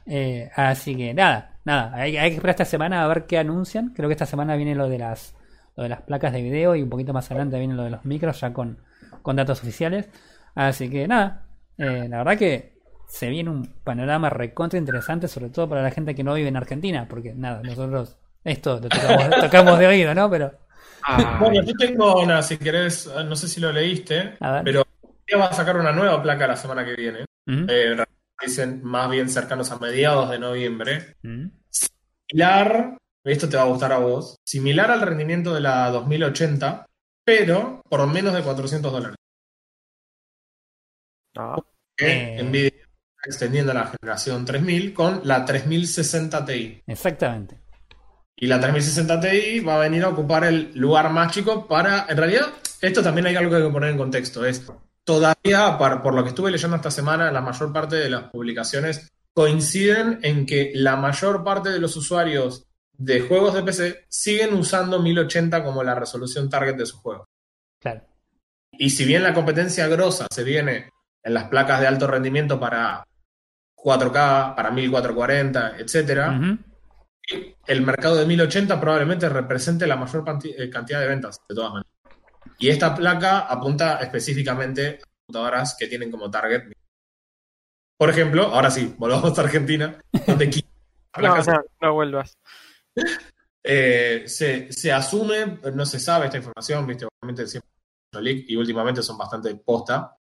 [0.06, 3.94] Eh, así que nada, nada, hay, que esperar esta semana a ver qué anuncian.
[3.96, 5.36] Creo que esta semana viene lo de las
[5.76, 8.06] lo de las placas de video y un poquito más adelante viene lo de los
[8.06, 8.78] micros ya con,
[9.22, 10.10] con datos oficiales.
[10.54, 12.74] Así que nada, eh, la verdad que
[13.08, 16.58] se viene un panorama recontra interesante, sobre todo para la gente que no vive en
[16.58, 20.30] Argentina, porque nada, nosotros esto lo tocamos, tocamos de oído, ¿no?
[20.30, 20.52] Pero
[21.40, 24.64] Bueno, yo tengo una, si querés, no sé si lo leíste, A ver.
[24.64, 24.88] pero
[25.30, 27.26] ya va a sacar una nueva placa la semana que viene.
[27.46, 27.66] ¿Mm?
[27.70, 28.06] Eh,
[28.46, 31.16] dicen más bien cercanos a mediados de noviembre.
[31.24, 31.48] ¿Mm?
[31.70, 36.86] Similar, esto te va a gustar a vos, similar al rendimiento de la 2080,
[37.26, 39.16] pero por menos de 400 dólares.
[41.96, 42.44] Que Eh.
[42.44, 46.82] Nvidia está extendiendo la generación 3000 con la 3060 Ti.
[46.88, 47.60] Exactamente.
[48.44, 52.08] Y la 3060 Ti va a venir a ocupar el lugar más chico para.
[52.10, 52.48] En realidad,
[52.82, 54.46] esto también hay algo que hay que poner en contexto.
[54.46, 54.70] Es
[55.06, 60.20] todavía, por lo que estuve leyendo esta semana, la mayor parte de las publicaciones coinciden
[60.24, 62.66] en que la mayor parte de los usuarios
[62.98, 67.26] de juegos de PC siguen usando 1080 como la resolución target de sus juegos.
[67.80, 68.02] Claro.
[68.74, 70.90] Y si bien la competencia grosa se viene
[71.24, 73.06] en las placas de alto rendimiento para
[73.78, 76.73] 4K, para 1440, etcétera, Ujú.
[77.68, 81.92] El mercado de 1080 probablemente represente la mayor eh, cantidad de ventas, de todas maneras.
[82.60, 86.72] Y esta placa apunta específicamente a computadoras que tienen como target.
[87.98, 90.64] Por ejemplo, ahora sí, volvamos a Argentina, donde
[91.22, 92.38] No, no, no vuelvas.
[93.64, 97.74] eh, se, se asume, no se sabe esta información, viste, obviamente siempre
[98.22, 100.16] y últimamente son bastante posta,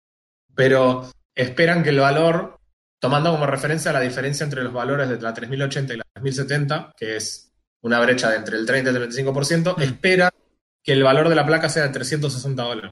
[0.54, 2.57] pero esperan que el valor,
[3.00, 7.16] tomando como referencia la diferencia entre los valores de la 3080 y la 3070, que
[7.16, 9.82] es una brecha de entre el 30 y el 35%, Mm.
[9.82, 10.30] espera
[10.82, 12.90] que el valor de la placa sea de 360 dólares.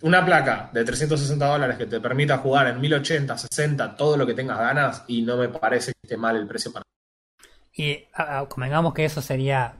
[0.00, 4.34] una placa de 360 dólares que te permita jugar en 1080, 60, todo lo que
[4.34, 6.84] tengas ganas, y no me parece que esté mal el precio para.
[7.72, 9.74] Y ah, convengamos que eso sería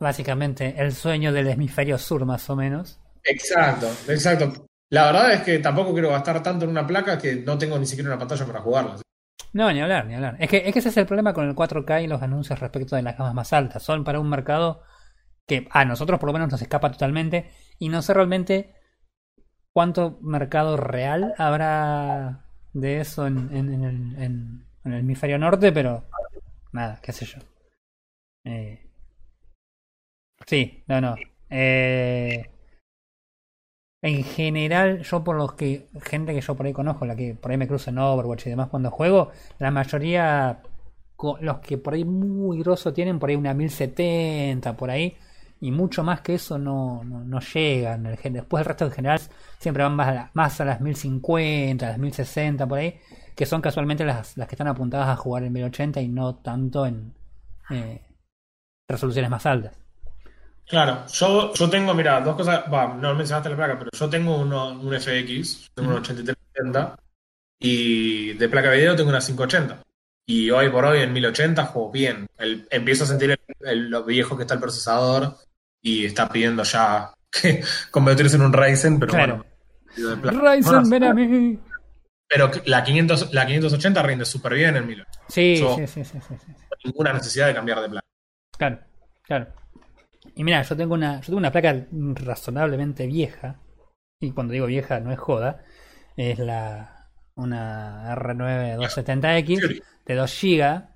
[0.00, 2.98] básicamente el sueño del hemisferio sur, más o menos.
[3.22, 4.66] Exacto, exacto.
[4.92, 7.86] La verdad es que tampoco quiero gastar tanto en una placa que no tengo ni
[7.86, 8.96] siquiera una pantalla para jugarla.
[9.54, 10.36] No, ni hablar, ni hablar.
[10.38, 12.94] Es que, es que ese es el problema con el 4K y los anuncios respecto
[12.94, 13.82] de las gamas más altas.
[13.82, 14.82] Son para un mercado
[15.46, 18.74] que a nosotros por lo menos nos escapa totalmente y no sé realmente
[19.72, 23.72] cuánto mercado real habrá de eso en, el,
[24.22, 26.04] en el hemisferio norte, pero
[26.72, 27.38] nada, qué sé yo.
[28.44, 28.90] Eh,
[30.46, 31.16] sí, no, no.
[31.48, 32.50] Eh,
[34.02, 37.50] en general, yo por los que, gente que yo por ahí conozco, la que por
[37.52, 40.60] ahí me cruzo en Overwatch y demás cuando juego, la mayoría,
[41.40, 45.16] los que por ahí muy grosso tienen por ahí una 1070, por ahí,
[45.60, 48.02] y mucho más que eso no, no, no llegan.
[48.32, 49.20] Después el resto en general
[49.58, 52.98] siempre van más a, la- más a las 1050, a las 1060, por ahí,
[53.36, 56.86] que son casualmente las, las que están apuntadas a jugar en 1080 y no tanto
[56.86, 57.14] en
[57.70, 58.02] eh,
[58.88, 59.76] resoluciones más altas.
[60.68, 64.36] Claro, yo, yo tengo, mira, dos cosas, va, no mencionaste la placa, pero yo tengo
[64.38, 66.96] uno, un FX, tengo un 8370
[67.58, 69.82] y de placa de video tengo una 580.
[70.26, 72.26] Y hoy por hoy en 1080 juego bien.
[72.38, 75.36] El- empiezo a sentir el- el- lo viejo que está el procesador
[75.82, 79.44] y está pidiendo ya que convertirse en un Ryzen, pero Claro.
[79.96, 80.40] bueno.
[80.40, 81.58] Ryzen, ven a mí.
[82.28, 85.20] pero la, 500, la 580 rinde súper bien en 1080.
[85.28, 86.52] Sí, sí, sí, sí, sí, sí.
[86.84, 88.06] Ninguna necesidad de cambiar de placa.
[88.56, 88.78] Claro,
[89.22, 89.46] claro.
[90.34, 93.60] Y mira, yo tengo una, yo tengo una placa razonablemente vieja.
[94.20, 95.64] Y cuando digo vieja no es joda.
[96.16, 100.88] Es la una R9 270X de 2 GB.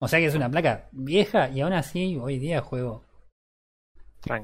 [0.00, 3.04] O sea que es una placa vieja y aún así hoy día juego.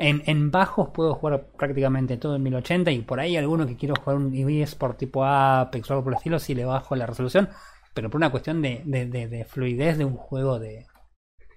[0.00, 3.94] En, en bajos puedo jugar prácticamente todo en 1080 y por ahí alguno que quiero
[3.96, 7.48] jugar un eSport tipo Apex o algo por el estilo si le bajo la resolución.
[7.94, 10.87] Pero por una cuestión de, de, de- de fluidez de un juego de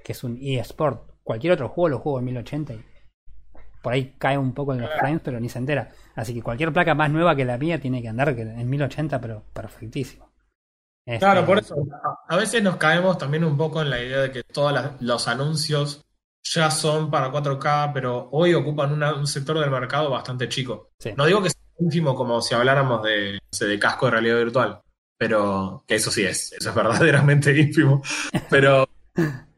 [0.04, 1.11] que es un eSport.
[1.24, 2.84] Cualquier otro juego lo juego en 1080 y
[3.82, 5.90] por ahí cae un poco en los frames, pero ni se entera.
[6.16, 9.44] Así que cualquier placa más nueva que la mía tiene que andar en 1080, pero
[9.54, 10.32] perfectísimo.
[11.06, 11.76] Este, Claro, por eso
[12.28, 16.06] a, veces nos caemos también un poco en la idea de que todos los anuncios
[16.44, 20.92] ya son para 4K, pero hoy ocupan una- un sector del mercado bastante chico.
[21.00, 21.14] Sí.
[21.18, 24.82] No digo que sea ínfimo como si habláramos de, de casco de realidad virtual,
[25.18, 28.02] pero que eso sí es, eso es verdaderamente ínfimo.
[28.50, 28.88] Pero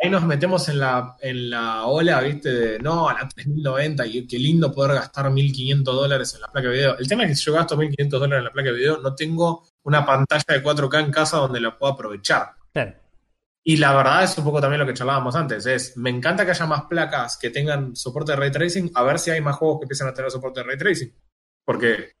[0.00, 2.52] ahí nos metemos en la, en la ola, ¿viste?
[2.52, 6.68] De no, a la 3090 y qué lindo poder gastar 1500 dólares en la placa
[6.68, 6.98] de video.
[6.98, 9.14] El tema es que si yo gasto 1500 dólares en la placa de video, no
[9.14, 12.52] tengo una pantalla de 4K en casa donde la pueda aprovechar.
[12.72, 12.94] Claro.
[13.64, 16.52] Y la verdad es un poco también lo que charlábamos antes, es, me encanta que
[16.52, 19.80] haya más placas que tengan soporte de ray tracing, a ver si hay más juegos
[19.80, 21.12] que empiezan a tener soporte de ray tracing.
[21.66, 22.12] Porque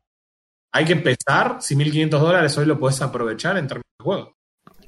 [0.72, 4.37] hay que pensar si 1500 dólares hoy lo puedes aprovechar en términos de juego.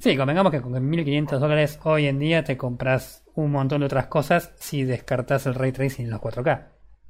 [0.01, 4.07] Sí, convengamos que con 1500 dólares hoy en día te compras un montón de otras
[4.07, 6.67] cosas si descartas el ray tracing en los 4K.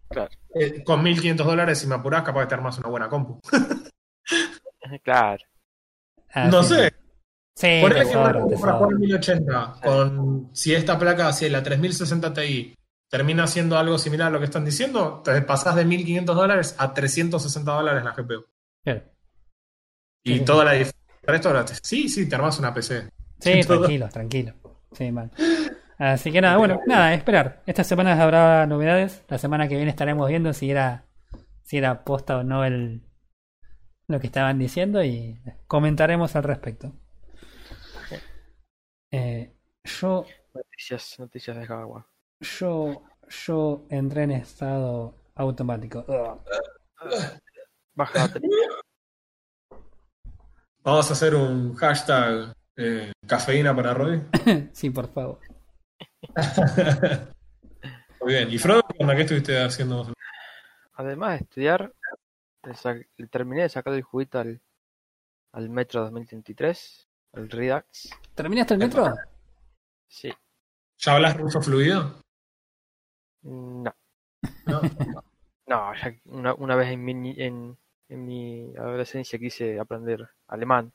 [0.10, 0.30] Claro.
[0.54, 3.40] Eh, con 1500 dólares, si me apurás, capaz de tener más una buena compu.
[5.04, 5.44] Claro.
[6.50, 6.92] No sé,
[7.56, 8.96] Sí, Por una compu te para jugar sobra.
[8.96, 12.76] en 1080, con, si esta placa, si la 3060 Ti
[13.10, 16.94] termina siendo algo similar a lo que están diciendo, te pasás de 1500 dólares a
[16.94, 18.46] 360 dólares la GPU.
[18.84, 19.04] Claro.
[20.24, 20.46] Y Sí, sí.
[20.46, 21.01] toda la diferencia.
[21.24, 23.10] De la- Sí, sí, te armás una PC.
[23.40, 23.80] Sí, Todo.
[23.80, 24.54] tranquilo, tranquilo.
[24.94, 25.32] Sí, mal.
[25.98, 27.62] Así que nada, bueno, nada, esperar.
[27.68, 29.24] Estas semanas habrá novedades.
[29.28, 31.06] La semana que viene estaremos viendo si era
[31.64, 33.04] si era posta o no el
[34.08, 36.92] lo que estaban diciendo y comentaremos al respecto.
[39.12, 39.54] Eh,
[39.84, 42.06] yo Noticias, noticias de Hardware.
[42.42, 46.06] yo yo entré en estado automático.
[47.94, 48.50] Baja batería.
[50.84, 54.24] Vamos a hacer un hashtag eh, cafeína para Roy.
[54.74, 55.40] sí, por favor.
[58.22, 58.52] Muy bien.
[58.52, 60.14] ¿Y Frodo, qué estuviste haciendo vos?
[60.94, 61.94] Además de estudiar,
[63.18, 64.62] le, terminé de sacar el juguito al,
[65.52, 68.10] al Metro 2033, el Redux.
[68.36, 69.14] ¿Terminaste el metro?
[70.08, 70.32] Sí.
[70.98, 72.22] ¿Ya hablas ruso fluido?
[73.44, 73.94] No.
[74.66, 74.82] No.
[75.68, 77.78] No, ya una, una vez en en,
[78.12, 80.92] en mi adolescencia quise aprender alemán.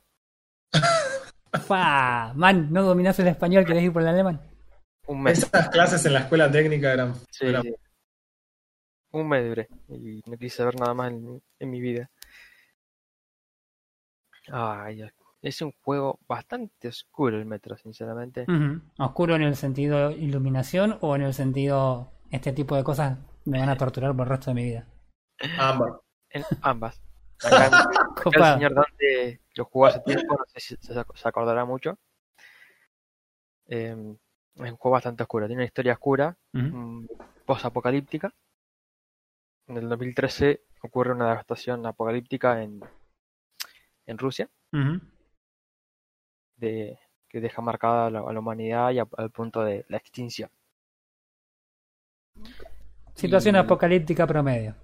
[1.67, 4.41] Fa, man, no dominás el español, querés ir por el alemán.
[5.07, 5.39] Un mes.
[5.39, 7.15] Esas clases en la escuela técnica eran.
[7.31, 7.75] Sí, eran- sí.
[9.13, 12.11] Un mes duré y no quise saber nada más en, en mi vida.
[14.53, 15.03] Ay,
[15.43, 18.47] es un juego bastante oscuro el metro, sinceramente.
[18.99, 23.69] ¿Oscuro en el sentido iluminación o en el sentido este tipo de cosas me van
[23.69, 24.87] a torturar por el resto de mi vida?
[25.59, 25.93] ambas.
[26.37, 27.01] En ambas.
[27.45, 27.71] Acá,
[28.33, 31.99] el señor Dante lo jugó hace tiempo, no sé si se, acordará mucho.
[33.69, 33.91] Eh,
[34.55, 37.07] es un juego bastante oscuro, tiene una historia oscura, mm,
[37.45, 38.33] post-apocalíptica.
[39.69, 42.81] En el 2013 ocurre una devastación apocalíptica en,
[44.07, 44.49] en Rusia,
[46.57, 49.97] de, que deja marcada a la, a la humanidad y a- al punto de la
[49.99, 50.51] extinción.
[53.15, 54.75] Situación Y- apocalíptica promedio.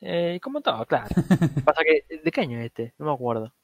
[0.00, 1.08] Eh, como todo, claro.
[1.64, 2.94] Pasa que, ¿de qué año es este?
[2.98, 3.54] No me acuerdo.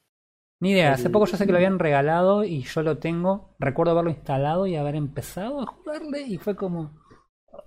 [0.60, 3.56] Ni idea, hace poco yo sé que lo habían regalado y yo lo tengo.
[3.58, 7.02] Recuerdo haberlo instalado y haber empezado a jugarle y fue como.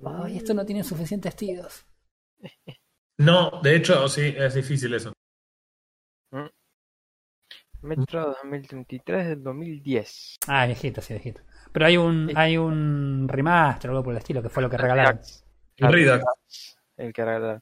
[0.05, 1.85] Ay, esto no tiene suficientes tiros.
[3.17, 5.11] No, de hecho, sí, es difícil eso.
[7.81, 10.37] Metro 2033 del 2010.
[10.47, 11.41] Ah, viejito, sí, viejito.
[11.71, 14.77] Pero hay un, hay un remaster o algo por el estilo que fue lo que
[14.77, 15.19] regalaron.
[15.77, 16.77] El Redux.
[16.97, 17.61] El que regalaron.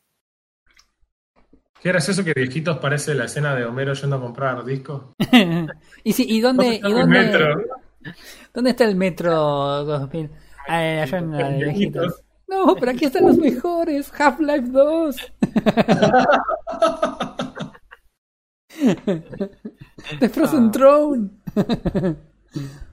[1.83, 5.03] Qué gracioso que viejitos parece la escena de Homero yendo a comprar discos.
[6.05, 7.55] y sí, ¿y dónde, está y el metro?
[8.53, 9.33] dónde está el metro
[9.83, 10.31] 2000?
[10.69, 11.99] Ah, allá en la de El viejito.
[11.99, 12.23] viejitos.
[12.47, 14.09] No, pero aquí están los mejores.
[14.17, 15.33] Half-Life 2.
[20.19, 20.71] The Frozen Ah.
[20.71, 21.29] Throne.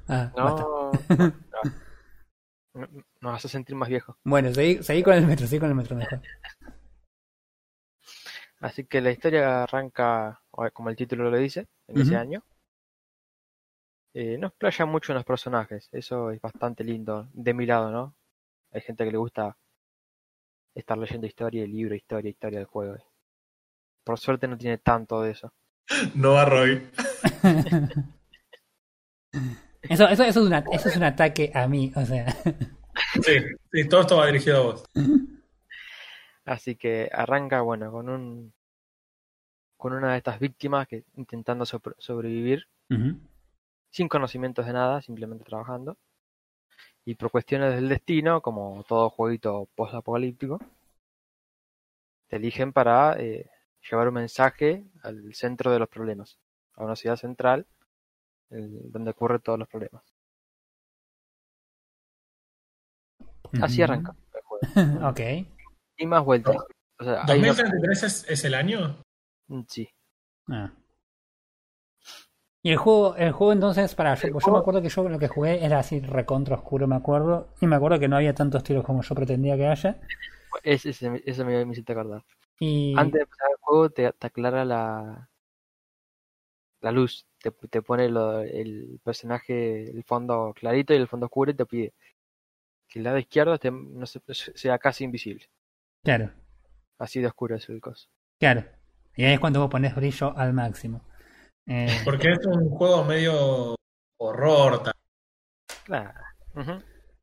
[0.09, 0.63] ah, basta.
[0.63, 1.33] No, no.
[2.75, 2.87] No,
[3.21, 4.17] Nos hace sentir más viejo.
[4.25, 6.21] Bueno, seguí, seguí con el metro, seguí con el metro mejor.
[8.61, 10.43] Así que la historia arranca,
[10.73, 12.45] como el título lo dice, en ese año.
[14.13, 15.89] Eh, no explaya mucho en los personajes.
[15.93, 17.29] Eso es bastante lindo.
[17.33, 18.15] De mi lado, ¿no?
[18.73, 19.57] Hay gente que le gusta
[20.75, 22.97] estar leyendo historia, libro, historia, historia del juego.
[24.05, 25.53] Por suerte no tiene tanto de eso.
[26.15, 26.89] No a Roy.
[29.83, 32.27] Eso, eso, eso, es una- eso es un ataque a mí, o sea.
[33.23, 33.33] Sí,
[33.73, 34.85] sí, todo esto va dirigido a vos.
[36.51, 38.53] Así que arranca, bueno, con un
[39.77, 42.67] con una de estas víctimas que intentando sobre- sobrevivir
[43.91, 45.97] sin conocimientos de nada, simplemente trabajando.
[47.05, 50.59] Y por cuestiones del destino, como todo jueguito post-apocalíptico,
[52.29, 53.49] te eligen para eh,
[53.89, 56.39] llevar un mensaje al centro de los problemas,
[56.75, 57.67] a una ciudad central
[58.51, 60.03] el- donde ocurren todos los problemas.
[63.63, 65.09] Así arranca el juego.
[65.11, 65.21] ok.
[66.01, 66.57] Y más vueltas.
[66.99, 69.03] O sea, hay una- ¿2033 es, es el año?
[69.49, 69.89] Mm, Sí.
[70.49, 70.73] Ah.
[72.63, 75.65] Y el juego, el juego entonces, para yo, me acuerdo que yo lo que jugué
[75.65, 77.55] era así recontra oscuro, me acuerdo.
[77.61, 80.01] Y me acuerdo que no había tantos tiros como yo pretendía que haya.
[80.63, 82.23] Es, ese- eso me, me hiciste acordar.
[82.59, 85.31] Y Antes de empezar el juego te, te aclara la,
[86.81, 87.27] la luz.
[87.39, 91.65] Te, te pone lo- el personaje, el fondo clarito y el fondo oscuro y te
[91.67, 91.95] pide
[92.89, 95.49] que el lado izquierdo esté- no se- sea casi invisible.
[96.05, 96.31] Claro,
[96.99, 98.09] Así de oscuro es el coso.
[98.39, 98.65] claro.
[99.17, 101.03] Y ahí es cuando vos pones brillo al máximo.
[101.67, 103.75] Eh, Porque es un juego medio
[104.19, 104.83] horror.
[104.83, 104.95] tal.
[105.85, 106.21] Claro.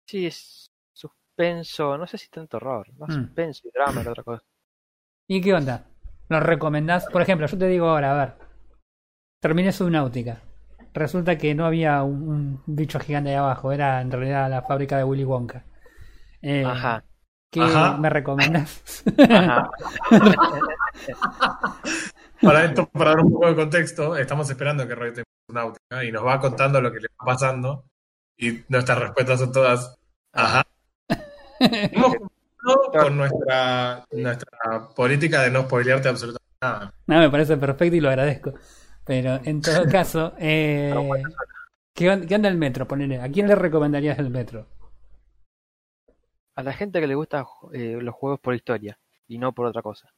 [0.06, 3.22] Sí, es suspenso, no sé si tanto horror, más Mm.
[3.26, 4.44] suspenso y drama que otra cosa.
[5.28, 5.86] ¿Y qué onda?
[6.30, 7.08] ¿Lo recomendás?
[7.08, 8.34] Por ejemplo, yo te digo ahora, a ver.
[9.42, 10.42] Terminé Subnautica.
[10.94, 14.98] Resulta que no había un, un bicho gigante ahí abajo, era en realidad la fábrica
[14.98, 15.64] de Willy Wonka.
[16.42, 17.04] Eh, Ajá.
[17.50, 17.98] ¿Qué Ajá.
[17.98, 19.04] me recomendás?
[19.30, 19.70] Ajá.
[22.42, 26.04] Para esto, para dar un poco de contexto, estamos esperando que Roy tenga un náutica
[26.04, 27.86] y nos va contando lo que le va pasando.
[28.38, 29.96] Y nuestras respuestas son todas.
[30.34, 30.64] Ajá.
[31.60, 32.16] Hemos
[32.92, 36.94] con nuestra, nuestra política de no spoilearte absolutamente nada.
[37.08, 38.54] No, me parece perfecto y lo agradezco.
[39.06, 40.94] Pero en todo caso, eh,
[41.94, 42.88] ¿qué, qué onda el metro?
[42.88, 44.68] Ponele, ¿a quién le recomendarías el metro?
[46.58, 49.84] A la gente que le gusta eh, los juegos por historia y no por otra
[49.84, 50.12] cosa.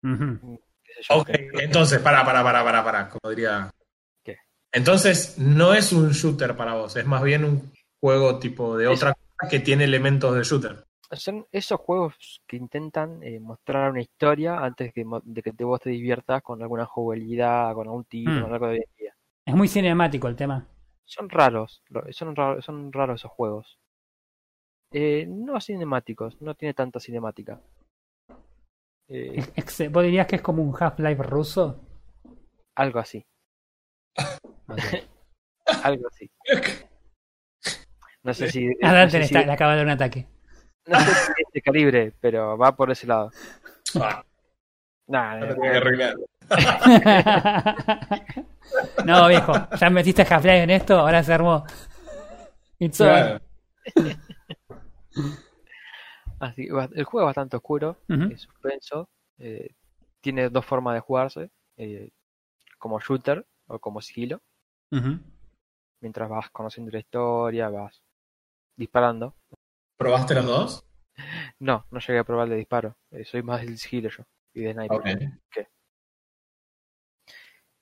[0.00, 1.16] Yo.
[1.16, 3.68] Ok, entonces, para, para, para, para, para, como diría.
[4.22, 4.36] ¿Qué?
[4.70, 9.14] Entonces, no es un shooter para vos, es más bien un juego tipo de otra
[9.14, 10.84] cosa que tiene elementos de shooter.
[11.10, 15.80] Son esos juegos que intentan eh, mostrar una historia antes que de que te, vos
[15.80, 18.42] te diviertas con alguna jugabilidad, con algún tiro, Mm.
[18.42, 19.16] con algo de hoy en día.
[19.44, 20.66] Es muy cinemático el tema.
[21.04, 23.78] Son raros, son raros, son raros esos juegos.
[24.92, 27.60] Eh, no cinemáticos, no tiene tanta cinemática.
[29.08, 29.36] Eh,
[29.90, 31.82] ¿Vos dirías que es como un Half-Life ruso?
[32.78, 33.24] algo así,
[35.82, 36.30] algo así.
[38.22, 40.26] No sé si, A no sé le, si- está- le acaba de dar un ataque.
[40.86, 43.30] no sé si es de calibre, pero va por ese lado.
[44.00, 44.22] Ah,
[45.08, 46.14] Nah, no tengo que arreglar.
[49.04, 51.64] no, viejo, ya metiste Half-Life en esto, ahora se armó.
[52.80, 53.00] It's.
[56.38, 57.96] Así, el juego es bastante oscuro,
[58.30, 59.08] es suspenso,
[59.38, 59.74] eh,
[60.20, 62.10] tiene dos formas de jugarse, eh,
[62.78, 64.42] como shooter o como sigilo.
[66.00, 68.02] Mientras vas conociendo la historia, vas
[68.76, 69.34] disparando.
[69.96, 70.84] ¿Probaste los dos?
[71.58, 72.96] No, no llegué a probar el de disparo.
[73.10, 74.98] eh, soy más del sigilo yo y de sniper.
[74.98, 75.68] Ok.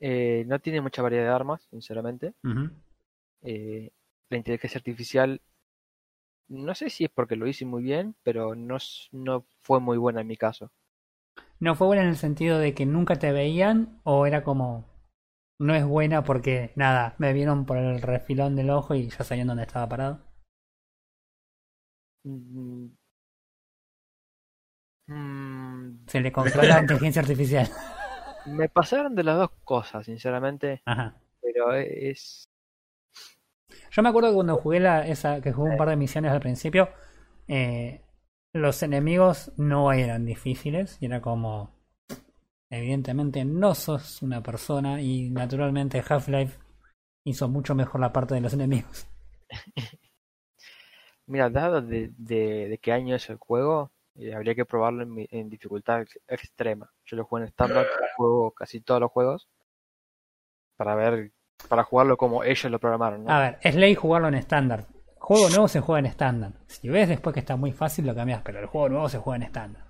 [0.01, 2.35] Eh, no tiene mucha variedad de armas, sinceramente.
[3.43, 3.91] Eh,
[4.29, 5.41] la inteligencia artificial,
[6.49, 8.79] no sé si es porque lo hice muy bien, pero no,
[9.13, 10.71] no fue muy buena en mi caso.
[11.61, 14.85] ¿No fue buena en el sentido de que nunca te veían o era como
[15.59, 19.49] no es buena porque nada, me vieron por el refilón del ojo y ya sabían
[19.49, 20.21] dónde estaba parado?
[22.25, 22.89] Mm,
[25.07, 27.69] mm, Se le controla la inteligencia artificial.
[28.47, 31.15] me pasaron de las dos cosas, sinceramente, Ajá.
[31.41, 32.49] pero es...
[33.91, 36.41] Yo me acuerdo que cuando jugué la, esa, que jugué un par de misiones al
[36.41, 36.91] principio,
[37.49, 38.03] eh,
[38.53, 41.71] los enemigos no eran difíciles y era como,
[42.71, 46.59] evidentemente no sos una persona y naturalmente Half-Life
[47.25, 49.07] hizo mucho mejor la parte de los enemigos.
[51.27, 55.27] Mira, dado de, de, de qué año es el juego, eh, habría que probarlo en,
[55.31, 56.91] en dificultad ex- extrema.
[57.07, 59.49] Yo lo juego en estándar, juego casi todos los juegos
[60.77, 61.33] para ver,
[61.69, 63.31] para jugarlo como ellos lo programaron, ¿no?
[63.33, 64.87] A ver, es ley jugarlo en estándar.
[65.19, 66.53] Juego nuevo se juega en estándar.
[66.67, 69.37] Si ves después que está muy fácil lo cambias, pero el juego nuevo se juega
[69.37, 69.85] en estándar.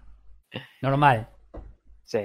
[0.82, 1.28] Normal.
[2.04, 2.20] Sí,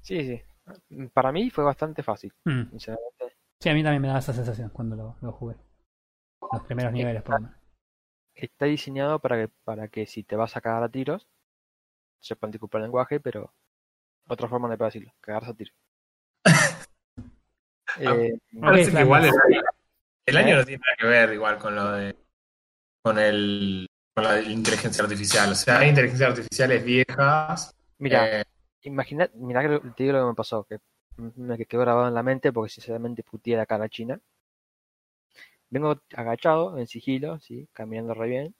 [0.00, 1.08] sí, sí.
[1.12, 2.70] Para mí fue bastante fácil, Mm.
[2.70, 3.36] sinceramente.
[3.60, 5.56] Sí, a mí también me daba esa sensación cuando lo, lo jugué.
[6.52, 7.56] Los primeros niveles, por lo menos.
[8.34, 11.26] Está diseñado para que, para que si te vas a cagar a tiros,
[12.20, 13.52] sepan disculpar el lenguaje, pero
[14.28, 15.74] otra forma de decirlo, cagarse a tiros.
[17.98, 19.62] Eh, Me parece que igual el año,
[20.26, 22.16] el año no tiene nada que ver igual con lo de
[23.02, 25.52] con el con la inteligencia artificial.
[25.52, 27.74] O sea, hay inteligencias artificiales viejas.
[27.98, 28.44] mira, eh,
[28.82, 30.78] imagina, mira que te digo lo que me pasó, que
[31.36, 34.20] me quedó grabado en la mente porque sinceramente puteé la cara china.
[35.70, 38.54] Vengo agachado, en sigilo, sí, caminando re bien.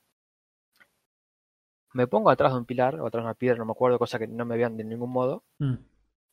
[1.94, 4.18] Me pongo atrás de un pilar o atrás de una piedra, no me acuerdo, cosa
[4.18, 5.42] que no me vean de ningún modo.
[5.58, 5.74] Mm.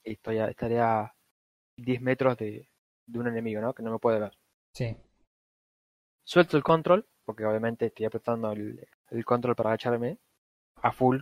[0.04, 1.16] Y estoy a, estaré a
[1.78, 2.68] 10 metros de,
[3.06, 3.74] de un enemigo, ¿no?
[3.74, 4.38] Que no me puede ver.
[4.74, 4.97] Sí.
[6.24, 10.18] Suelto el control, porque obviamente estoy apretando el, el control para agacharme
[10.82, 11.20] a full,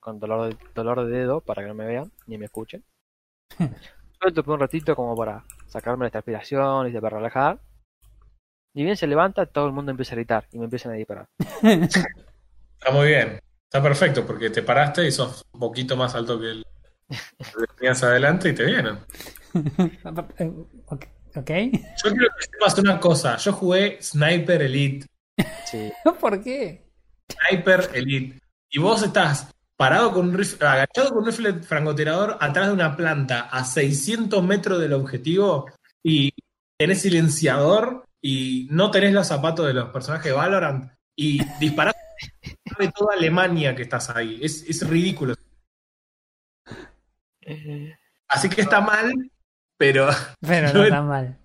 [0.00, 2.84] con dolor de, dolor de dedo, para que no me vean ni me escuchen.
[4.20, 7.60] Suelto por un ratito como para sacarme la transpiración y para relajar.
[8.74, 11.28] Ni bien se levanta, todo el mundo empieza a gritar y me empiezan a disparar.
[11.62, 13.40] está muy bien.
[13.64, 16.66] Está perfecto porque te paraste y sos un poquito más alto que el
[17.08, 18.98] que tenías adelante y te vienen.
[20.86, 21.04] ok.
[21.34, 23.36] Yo quiero que sepas una cosa.
[23.36, 25.06] Yo jugué Sniper Elite.
[25.70, 26.90] Sí, ¿Por qué?
[27.30, 28.40] Sniper Elite.
[28.70, 32.96] Y vos estás parado con un rifle, agachado con un rifle francotirador atrás de una
[32.96, 35.70] planta a 600 metros del objetivo
[36.02, 36.32] y
[36.76, 41.94] tenés silenciador y no tenés los zapatos de los personajes de Valorant y disparás
[42.78, 44.40] de toda Alemania que estás ahí.
[44.42, 45.34] Es, es ridículo.
[48.28, 49.12] Así que está mal,
[49.78, 50.08] pero
[50.40, 51.38] Pero no tan mal.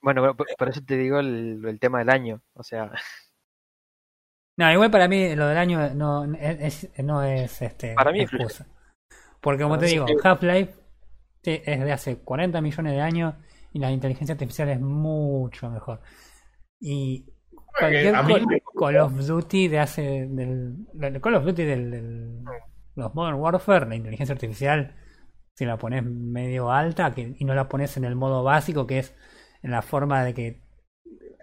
[0.00, 2.40] Bueno, pero por, por eso te digo el, el tema del año.
[2.54, 2.92] O sea,
[4.56, 8.66] No, igual para mí lo del año no es, no es este, Para mí excusa.
[9.40, 10.06] Porque como Para te digo.
[10.22, 10.74] Half-Life
[11.44, 13.34] es de hace 40 millones de años
[13.72, 16.00] y la inteligencia artificial es mucho mejor.
[16.80, 17.24] Y
[17.78, 21.64] cualquier a mí Call, me- Call of Duty de hace del, del Call of Duty
[21.64, 22.44] del, del-
[22.96, 24.94] los Modern Warfare, la inteligencia artificial
[25.58, 29.00] si la pones medio alta que, y no la pones en el modo básico que
[29.00, 29.12] es
[29.60, 30.60] en la forma de que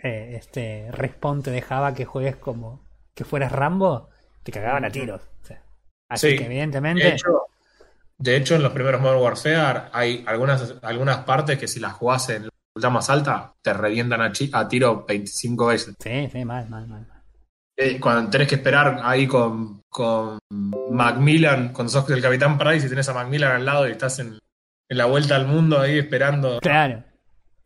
[0.02, 2.80] eh, este Respawn te dejaba que juegues como
[3.14, 4.10] que fueras Rambo,
[4.44, 5.22] te cagaban a tiros.
[5.44, 5.62] O sea,
[6.08, 6.34] así Sí.
[6.38, 7.42] que de evidentemente hecho,
[8.18, 12.30] de hecho en los primeros Modern Warfare hay algunas, algunas partes que si las jugás
[12.30, 15.96] en la dificultad más alta te revientan a, a tiro 25 veces.
[16.00, 17.06] sí, sí, mal, mal, mal.
[17.78, 20.40] Eh, cuando tenés que esperar ahí con, con
[20.92, 24.38] Macmillan, cuando sos el Capitán Price y tenés a Macmillan al lado y estás en,
[24.90, 27.04] en la vuelta al mundo ahí esperando Claro,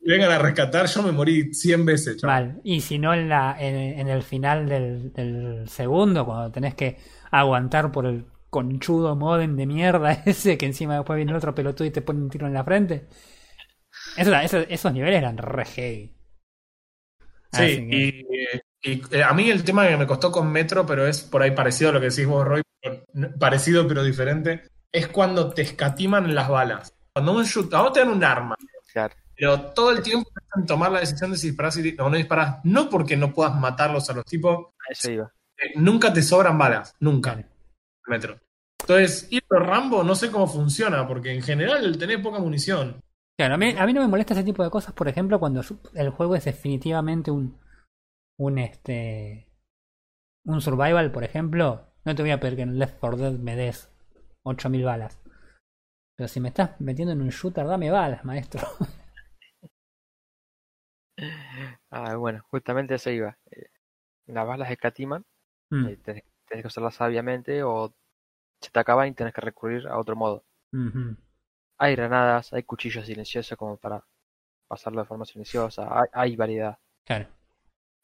[0.02, 2.18] que vengan a rescatar, yo me morí 100 veces.
[2.18, 2.48] chaval.
[2.54, 2.62] mal.
[2.64, 6.98] Y si no en la en, en el final del, del segundo cuando tenés que
[7.30, 11.86] aguantar por el conchudo modem de mierda ese que encima después viene el otro pelotudo
[11.88, 13.08] y te pone un tiro en la frente.
[14.18, 16.16] Eso, eso- esos niveles eran re heavy.
[17.52, 18.26] Sí, que- y,
[18.82, 21.52] y, eh, a mí el tema que me costó con Metro, pero es por ahí
[21.52, 23.04] parecido a lo que decís vos, Roy, pero
[23.38, 26.94] parecido pero diferente, es cuando te escatiman las balas.
[27.14, 28.56] Cuando un shoot, a vos te dan un arma,
[28.94, 29.14] claro.
[29.36, 32.90] pero todo el tiempo están tomar la decisión de si disparás o no disparás, no
[32.90, 35.32] porque no puedas matarlos a los tipos, A eso iba.
[35.58, 37.44] eh, nunca te sobran balas, nunca.
[38.08, 38.40] Metro.
[38.82, 43.02] Entonces, ir a Rambo no sé cómo funciona, porque en general tenés poca munición.
[43.38, 45.62] Claro, a mí, a mí no me molesta ese tipo de cosas, por ejemplo, cuando
[45.94, 47.58] el juego es definitivamente un,
[48.40, 49.48] un este,
[50.46, 53.56] un survival, por ejemplo, no te voy a pedir que en Left 4 Dead me
[53.56, 53.90] des
[54.44, 55.20] 8000 balas.
[56.16, 58.62] Pero si me estás metiendo en un shooter, dame balas, maestro.
[61.90, 63.38] Ah, bueno, justamente eso iba.
[63.52, 63.68] Eh,
[64.28, 65.26] las balas escatiman,
[65.72, 67.94] Mm, eh, tenés, tenés que usarlas sabiamente o
[68.62, 70.44] se te acaban y tenés que recurrir a otro modo.
[71.80, 74.04] Hay granadas, hay cuchillos silenciosos como para
[74.68, 76.78] pasarlo de forma silenciosa, hay, hay variedad.
[77.06, 77.28] Claro.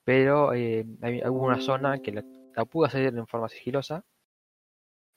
[0.06, 2.24] Pero eh, hay, hay una zona que la,
[2.56, 4.06] la pude hacer en forma sigilosa,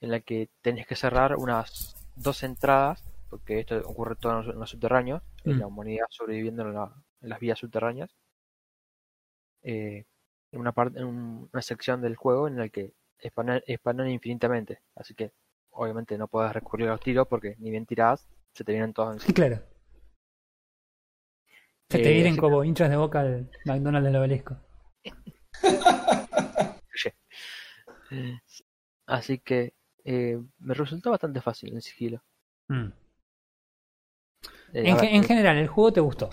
[0.01, 4.55] en la que tenés que cerrar unas dos entradas, porque esto ocurre todo en los,
[4.55, 5.61] en los subterráneos, en Mm.
[5.61, 8.11] la humanidad sobreviviendo en, la- en las vías subterráneas.
[9.63, 10.05] Eh,
[10.53, 14.81] en una parte, en un- una sección del juego en la que espanan, espanan infinitamente,
[14.95, 15.33] así que
[15.71, 19.15] obviamente no podés recurrir a los tiros porque ni bien tirás, se te vienen todos
[19.15, 19.35] encima.
[19.35, 19.57] Claro.
[21.91, 24.57] Se te Eh, vienen como hinchas de boca al McDonald's del obelisco.
[29.07, 29.75] Así que
[30.05, 32.23] eh, me resultó bastante fácil en sigilo.
[32.69, 32.89] Mm.
[34.75, 36.31] Eh, En, ver, en general, el juego te gustó.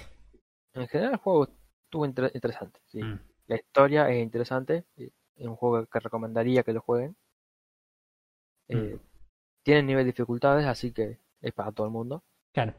[0.74, 1.50] En general el juego
[1.86, 2.80] estuvo inter- interesante.
[2.86, 3.02] sí.
[3.02, 3.20] Mm.
[3.48, 4.86] La historia es interesante.
[4.98, 7.16] eh, Es un juego que recomendaría que lo jueguen.
[8.68, 8.98] Eh,
[9.64, 12.24] Tiene nivel de dificultades, así que es para todo el mundo.
[12.54, 12.74] Claro.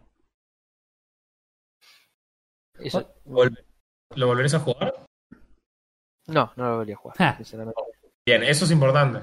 [2.79, 3.15] Eso,
[4.15, 5.06] ¿Lo volverés a jugar?
[6.27, 7.35] No, no lo debería jugar, Ah.
[7.37, 7.81] sinceramente.
[8.27, 9.21] Bien, eso es importante.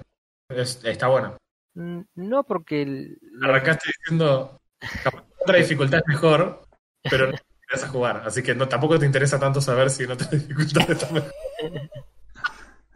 [0.49, 1.37] Es- está bueno.
[1.75, 4.59] Mm, No porque el- Arrancaste diciendo,
[5.41, 6.61] otra dificultad es mejor,
[7.09, 8.23] pero no te interesa jugar.
[8.25, 11.31] Así que no, tampoco te interesa tanto saber si en otra dificultad está mejor.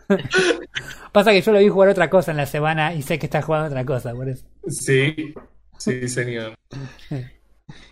[1.11, 3.43] Pasa que yo lo vi jugar otra cosa en la semana y sé que estás
[3.43, 4.45] jugando otra cosa, por eso.
[4.67, 5.33] Sí,
[5.77, 6.53] sí, señor.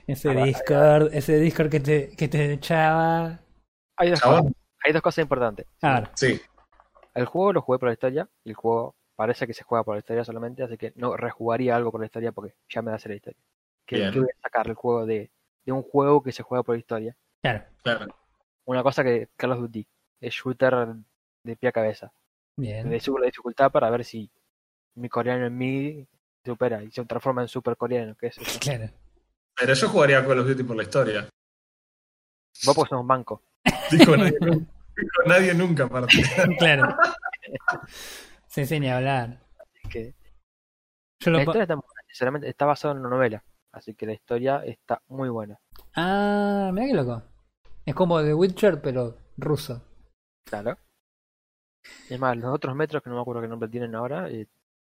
[0.08, 3.40] Ese Discord, ese Discord que te, que te echaba.
[3.98, 4.44] cosas,
[4.86, 5.66] hay dos cosas importantes.
[5.82, 6.40] A ver, Sí,
[7.14, 8.28] El juego lo jugué por la historia.
[8.44, 11.76] y El juego parece que se juega por la historia solamente, así que no rejugaría
[11.76, 13.40] algo por la historia porque ya me da la historia.
[13.86, 14.12] ¿Qué, Bien.
[14.12, 15.32] qué voy a sacar el juego de,
[15.66, 17.16] de un juego que se juega por la historia?
[17.42, 17.64] claro.
[17.84, 18.08] claro.
[18.66, 19.88] Una cosa que Call of Duty
[20.22, 20.88] es shooter
[21.44, 22.12] de pie a cabeza.
[22.58, 22.90] Bien.
[22.90, 24.32] Le subo la dificultad para ver si
[24.96, 26.08] mi coreano en mí
[26.44, 28.16] supera y se transforma en super coreano.
[28.20, 28.60] ¿Qué es eso?
[28.60, 28.90] Claro.
[29.58, 31.30] Pero yo jugaría Call of Duty por la historia.
[32.66, 33.42] Vos porque sos un banco.
[33.92, 34.38] Dijo nadie,
[35.26, 36.18] nadie nunca, aparte.
[36.60, 36.96] Claro.
[38.48, 39.42] Sí, sí, ni hablar.
[39.60, 40.16] Así que
[41.20, 43.44] Yo la historia está, muy buena, sinceramente, está basada en una novela.
[43.72, 45.60] Así que la historia está muy buena.
[45.96, 47.22] Ah, mira qué loco.
[47.86, 49.82] Es como The Witcher, pero ruso.
[50.46, 50.78] Claro.
[52.10, 54.48] Es más, los otros metros, que no me acuerdo qué nombre tienen ahora, eh,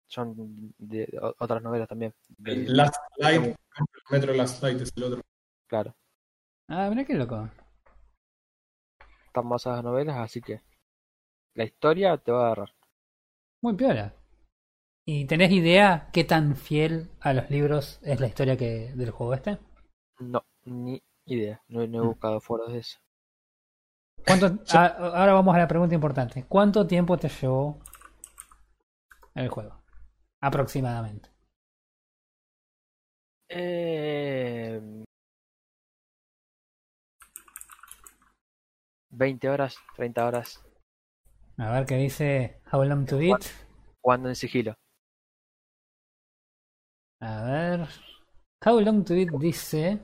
[0.07, 2.15] son de, otras novelas también.
[2.39, 3.57] De- Last Light,
[4.11, 5.23] Metro Last Light es el otro.
[5.67, 5.95] claro.
[6.69, 7.49] Ah, mira qué loco.
[9.35, 10.61] Están basadas en novelas, así que
[11.55, 12.69] la historia te va a agarrar.
[13.63, 14.15] Muy piola.
[15.05, 19.35] ¿Y tenés idea qué tan fiel a los libros es la historia que del juego
[19.35, 19.59] este?
[20.21, 21.61] No, ni idea.
[21.67, 22.07] No, no he Mm.
[22.11, 23.01] buscado foros de eso.
[24.25, 24.87] ¿Cuánto, a-
[25.19, 26.45] ahora vamos a la pregunta importante.
[26.49, 27.81] ¿Cuánto tiempo te llevó
[29.35, 29.83] el juego?
[30.41, 31.29] Aproximadamente.
[33.49, 35.04] Eh,
[39.17, 40.65] 20 horas, 30 horas,
[41.57, 43.45] A ver qué dice How Long to Beat.
[44.03, 44.75] jugando en sigilo.
[47.21, 47.89] A ver.
[48.65, 49.99] How Long to Beat dice.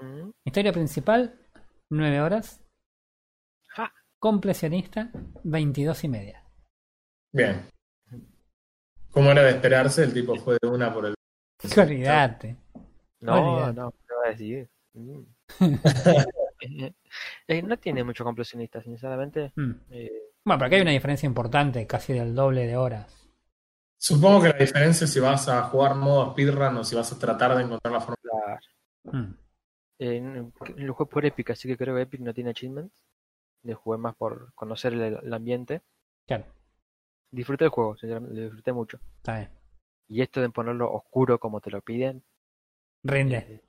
[0.00, 1.38] Mm, Historia principal,
[1.90, 2.60] 9 horas.
[3.68, 3.92] Ja.
[4.18, 5.10] Completionista,
[5.44, 6.44] 22 y media.
[7.32, 7.68] Bien.
[9.10, 11.14] Como era de esperarse, el tipo fue de una por el.
[11.76, 12.56] Olvídate.
[13.20, 13.92] No, no, no
[14.24, 14.70] a decir.
[16.60, 16.84] Mm.
[17.48, 19.52] Eh, no tiene mucho completionista, sinceramente.
[19.56, 19.72] Mm.
[19.90, 20.10] Eh,
[20.44, 23.14] Bueno, pero acá hay una diferencia importante, casi del doble de horas.
[24.00, 27.18] Supongo que la diferencia es si vas a jugar modo speedrun o si vas a
[27.18, 28.16] tratar de encontrar la forma.
[29.04, 29.34] Mm.
[30.00, 33.02] eh, lo jugué por Epic, así que creo que Epic no tiene achievements.
[33.62, 35.82] Le jugué más por conocer el, el ambiente.
[36.26, 36.44] Claro,
[37.30, 39.00] Disfruté el juego, sinceramente, lo disfruté mucho.
[39.18, 39.50] está bien.
[40.08, 42.22] Y esto de ponerlo oscuro como te lo piden,
[43.04, 43.36] Rinde.
[43.36, 43.64] eh,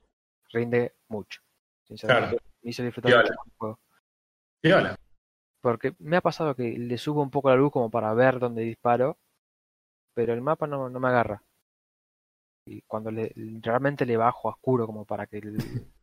[0.52, 1.40] rinde mucho.
[1.84, 3.78] Sinceramente, me hizo disfrutar mucho el juego.
[4.62, 4.96] Y hola.
[5.60, 8.62] Porque me ha pasado que le subo un poco la luz como para ver dónde
[8.62, 9.18] disparo,
[10.14, 11.42] pero el mapa no, no me agarra.
[12.66, 13.32] Y cuando le,
[13.62, 15.56] realmente le bajo a oscuro como para que el,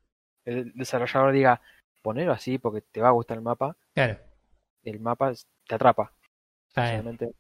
[0.45, 1.61] el desarrollador diga,
[2.01, 4.19] ponelo así porque te va a gustar el mapa, Claro,
[4.83, 5.33] el mapa
[5.67, 6.13] te atrapa.
[6.67, 7.33] Sinceramente,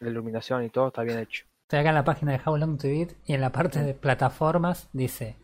[0.00, 1.44] la iluminación y todo está bien hecho.
[1.62, 3.94] Estoy acá en la página de How Long to Beat y en la parte de
[3.94, 5.36] plataformas dice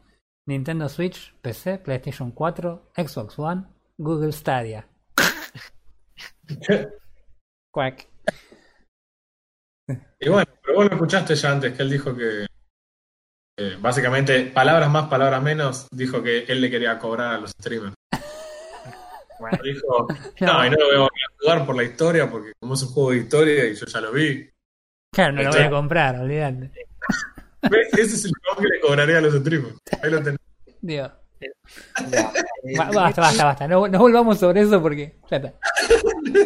[0.46, 3.64] Nintendo Switch, PC, PlayStation 4, Xbox One,
[3.96, 4.86] Google Stadia.
[7.70, 8.08] Quack.
[10.20, 12.46] Y bueno, pero vos lo escuchaste ya antes, que él dijo que,
[13.56, 17.94] que básicamente, palabras más, palabras menos, dijo que él le quería cobrar a los streamers.
[19.36, 20.06] Bueno, Dijo,
[20.40, 23.10] no, y no lo voy a jugar por la historia, porque como es un juego
[23.10, 24.48] de historia y yo ya lo vi.
[25.12, 26.70] Claro, no lo voy a comprar, olvidate.
[27.92, 29.76] Ese es el juego que le cobraría a los streamers.
[30.02, 30.38] Ahí lo tenés.
[30.80, 31.10] Digo,
[32.10, 32.32] ya,
[32.64, 33.68] eh, ba- basta, basta, basta.
[33.68, 35.54] No, no volvamos sobre eso porque ya está.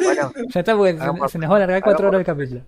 [0.05, 2.67] bueno, Ya está porque se, Hagamos- se nos va a alargar cuatro horas el capítulo.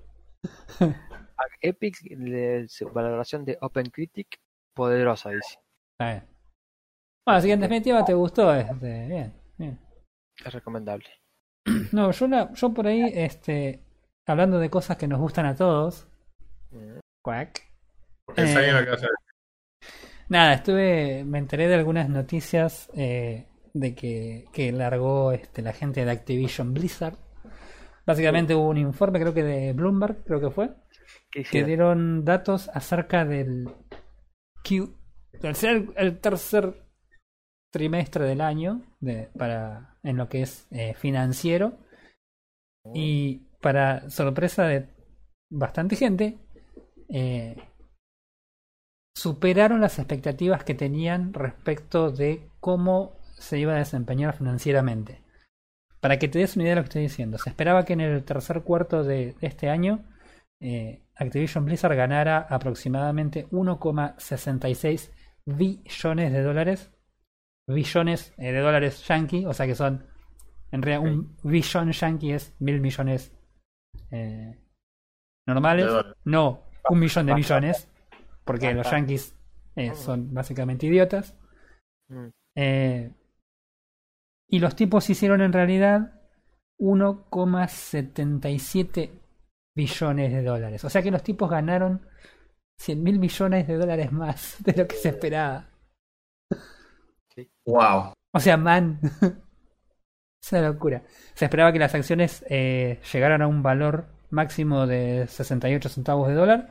[1.63, 4.39] Epic, le- su valoración de OpenCritic,
[4.75, 5.59] poderosa, dice.
[5.99, 6.25] Está bien.
[7.27, 8.55] Bueno, así que en definitiva te gustó.
[8.55, 9.79] Este, bien, bien.
[10.45, 11.07] Es recomendable.
[11.93, 13.83] No, yo, la- yo por ahí, este,
[14.27, 16.07] hablando de cosas que nos gustan a todos,
[16.73, 17.69] Mm, quack.
[18.35, 18.73] Porque Eh.
[18.73, 19.07] lo que.
[20.29, 26.05] Nada, estuve, me enteré de algunas noticias eh, de que, que largó este, la gente
[26.05, 27.17] de Activision Blizzard.
[28.07, 30.71] Básicamente hubo un informe, creo que de Bloomberg, creo que fue,
[31.31, 33.69] ¿Qué que dieron datos acerca del
[34.65, 34.97] Q,
[35.97, 36.75] el tercer
[37.73, 41.79] trimestre del año de, para en lo que es eh, financiero
[42.95, 44.89] y para sorpresa de
[45.51, 46.39] bastante gente
[47.09, 47.57] eh,
[49.15, 55.23] superaron las expectativas que tenían respecto de cómo se iba a desempeñar financieramente.
[56.01, 58.01] Para que te des una idea de lo que estoy diciendo, se esperaba que en
[58.01, 60.05] el tercer cuarto de este año
[60.61, 65.11] eh, Activision Blizzard ganara aproximadamente 1,66
[65.47, 66.91] billones de dólares.
[67.67, 70.07] Billones eh, de dólares yankee, o sea que son.
[70.71, 73.33] En realidad, un billón yankee es mil millones
[74.11, 74.59] eh,
[75.47, 75.87] normales.
[76.25, 77.90] No, un millón de millones.
[78.45, 79.35] Porque los yankees
[79.77, 81.37] eh, son básicamente idiotas.
[82.09, 83.15] Mm, Eh,
[84.49, 86.21] y los tipos hicieron en realidad
[86.79, 89.11] 1,77
[89.77, 90.85] billones de dólares.
[90.85, 92.07] O sea que los tipos ganaron
[92.79, 95.69] 100 mil millones de dólares más de lo que se esperaba.
[97.67, 98.13] Wow.
[98.33, 98.99] O sea, man.
[100.43, 101.03] es una locura.
[101.35, 106.35] Se esperaba que las acciones eh, llegaran a un valor máximo de 68 centavos de
[106.35, 106.71] dólar.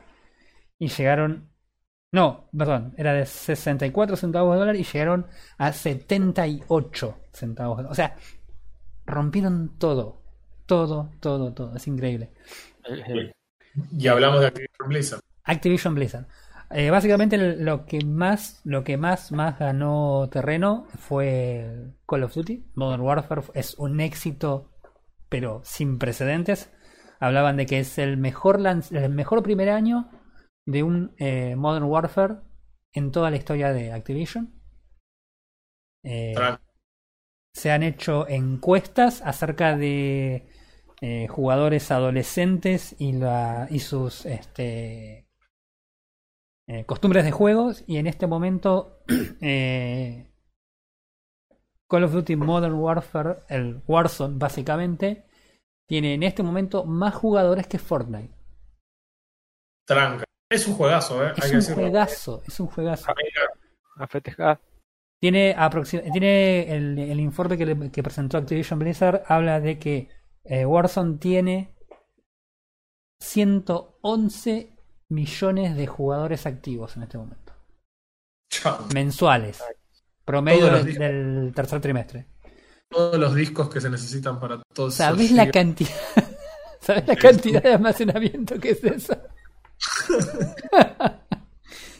[0.78, 1.49] Y llegaron.
[2.12, 5.26] No, perdón, era de 64 centavos de dólar y llegaron
[5.58, 7.92] a 78 centavos de dólar.
[7.92, 8.16] O sea,
[9.06, 10.20] rompieron todo.
[10.66, 11.76] Todo, todo, todo.
[11.76, 12.32] Es increíble.
[13.92, 15.20] Y hablamos de Activision Blizzard.
[15.44, 16.26] Activision Blizzard.
[16.70, 22.64] Eh, básicamente lo que más, lo que más, más ganó terreno fue Call of Duty.
[22.74, 24.70] Modern Warfare es un éxito,
[25.28, 26.70] pero sin precedentes.
[27.18, 30.08] Hablaban de que es el mejor el mejor primer año
[30.70, 32.36] de un eh, Modern Warfare
[32.92, 34.60] en toda la historia de Activision.
[36.02, 36.34] Eh,
[37.54, 40.48] se han hecho encuestas acerca de
[41.00, 45.28] eh, jugadores adolescentes y, la, y sus este,
[46.68, 49.02] eh, costumbres de juegos y en este momento
[49.40, 50.30] eh,
[51.88, 55.26] Call of Duty Modern Warfare, el Warzone básicamente,
[55.88, 58.32] tiene en este momento más jugadores que Fortnite.
[59.84, 60.29] Tranca.
[60.50, 61.28] Es un juegazo, ¿eh?
[61.28, 61.82] Hay Es que un decirlo.
[61.82, 63.06] juegazo, es un juegazo.
[63.96, 64.60] a festejar.
[65.20, 65.54] Tiene,
[66.12, 70.08] tiene el, el informe que, le- que presentó Activision Blizzard, habla de que
[70.44, 71.74] eh, Warzone tiene
[73.20, 74.70] 111
[75.10, 77.52] millones de jugadores activos en este momento.
[78.94, 79.62] Mensuales.
[80.24, 82.26] Promedio del, tercer trimestre.
[82.88, 85.90] Todos los discos que se necesitan para todos ¿Sabes la cantidad?
[86.80, 89.16] ¿Sabes la cantidad de almacenamiento que es eso?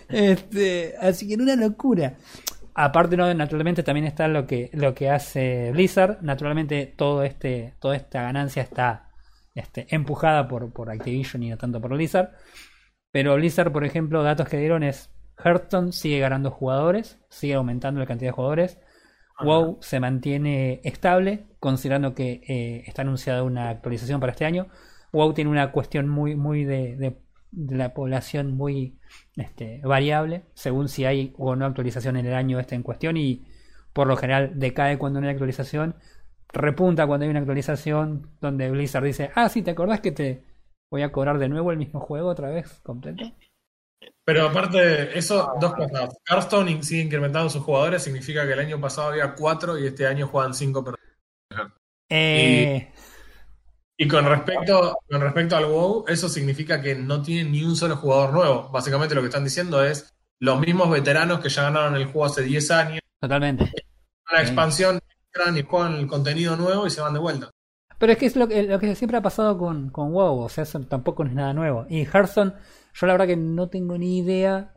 [0.08, 2.14] Este, así que en una locura.
[2.74, 6.18] Aparte, no, naturalmente también está lo que, lo que hace Blizzard.
[6.22, 9.10] Naturalmente, todo este, toda esta ganancia está
[9.54, 12.30] este, empujada por, por Activision y no tanto por Blizzard.
[13.12, 15.10] Pero Blizzard, por ejemplo, datos que dieron es
[15.44, 18.78] Hearthstone sigue ganando jugadores, sigue aumentando la cantidad de jugadores.
[19.42, 24.68] WoW se mantiene estable, considerando que eh, está anunciada una actualización para este año.
[25.12, 27.16] WoW tiene una cuestión muy, muy de, de-
[27.52, 28.98] de la población muy
[29.36, 33.44] este, variable, según si hay o no actualización en el año este en cuestión, y
[33.92, 35.96] por lo general decae cuando no hay actualización,
[36.52, 40.44] repunta cuando hay una actualización donde Blizzard dice, ah, sí, ¿te acordás que te
[40.90, 43.24] voy a cobrar de nuevo el mismo juego otra vez completo?
[44.24, 46.16] Pero aparte, eso, dos cosas.
[46.28, 50.26] Hearthstone sigue incrementando sus jugadores, significa que el año pasado había cuatro y este año
[50.28, 51.72] juegan cinco personas.
[52.08, 53.09] Eh, Y
[54.08, 58.32] con respecto, con respecto al WoW, eso significa que no tiene ni un solo jugador
[58.32, 58.68] nuevo.
[58.70, 62.42] Básicamente lo que están diciendo es los mismos veteranos que ya ganaron el juego hace
[62.42, 63.70] 10 años, Totalmente.
[64.32, 67.50] la expansión, entran y juegan el contenido nuevo y se van de vuelta.
[67.98, 70.48] Pero es que es lo que, lo que siempre ha pasado con, con WoW, o
[70.48, 71.84] sea, eso tampoco es nada nuevo.
[71.90, 72.54] Y Hearthstone,
[72.94, 74.74] yo la verdad que no tengo ni idea,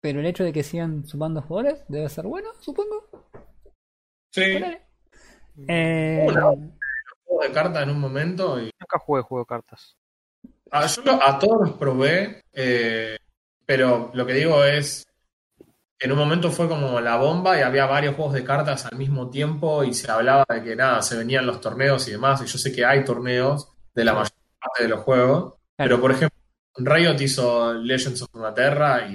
[0.00, 3.32] pero el hecho de que sigan sumando jugadores debe ser bueno, supongo.
[4.30, 4.60] Sí.
[5.66, 6.26] Eh.
[7.28, 9.96] Juego de cartas en un momento y Nunca jugué juego de cartas.
[10.70, 13.16] Ah, yo lo- a todos los probé, eh,
[13.64, 15.06] pero lo que digo es,
[16.00, 19.30] en un momento fue como la bomba y había varios juegos de cartas al mismo
[19.30, 22.58] tiempo y se hablaba de que nada, se venían los torneos y demás, y yo
[22.58, 26.38] sé que hay torneos de la mayor parte de los juegos, pero por ejemplo,
[26.76, 29.14] Riot hizo Legends of Runeterra y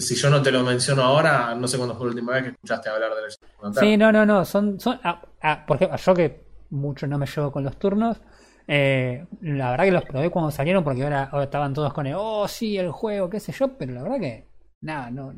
[0.00, 2.48] si yo no te lo menciono ahora, no sé cuándo fue la última vez que
[2.50, 3.86] escuchaste hablar de Legends of Runeterra.
[3.86, 4.44] Sí, no, no, no.
[4.44, 8.20] Son, son, ah, ah, por ejemplo, yo que mucho no me llevo con los turnos.
[8.66, 12.14] eh, la verdad que los probé cuando salieron porque ahora, ahora estaban todos con el,
[12.16, 14.46] oh, sí, el juego, qué sé yo, pero la verdad que,
[14.82, 15.34] nada, no.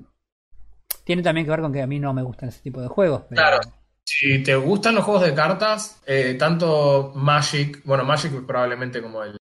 [1.04, 3.22] Tiene también que ver con que a mí no me gustan ese tipo de juegos.
[3.28, 3.60] pero- Claro.
[4.06, 9.22] Si te gustan los juegos de cartas, eh, tanto Magic, bueno, Magic es probablemente como
[9.22, 9.36] el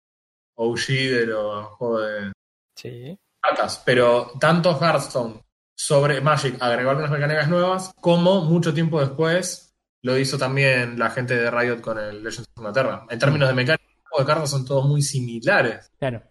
[0.57, 2.33] OG de los juegos de
[2.77, 3.19] Sí.
[3.41, 5.41] cartas, pero tanto Hearthstone
[5.75, 9.70] sobre Magic agregó algunas mecánicas nuevas, como mucho tiempo después
[10.03, 13.07] lo hizo también la gente de Riot con el Legends of Runeterra.
[13.11, 13.79] En términos de juegos
[14.19, 16.23] de cartas son todos muy similares, Claro.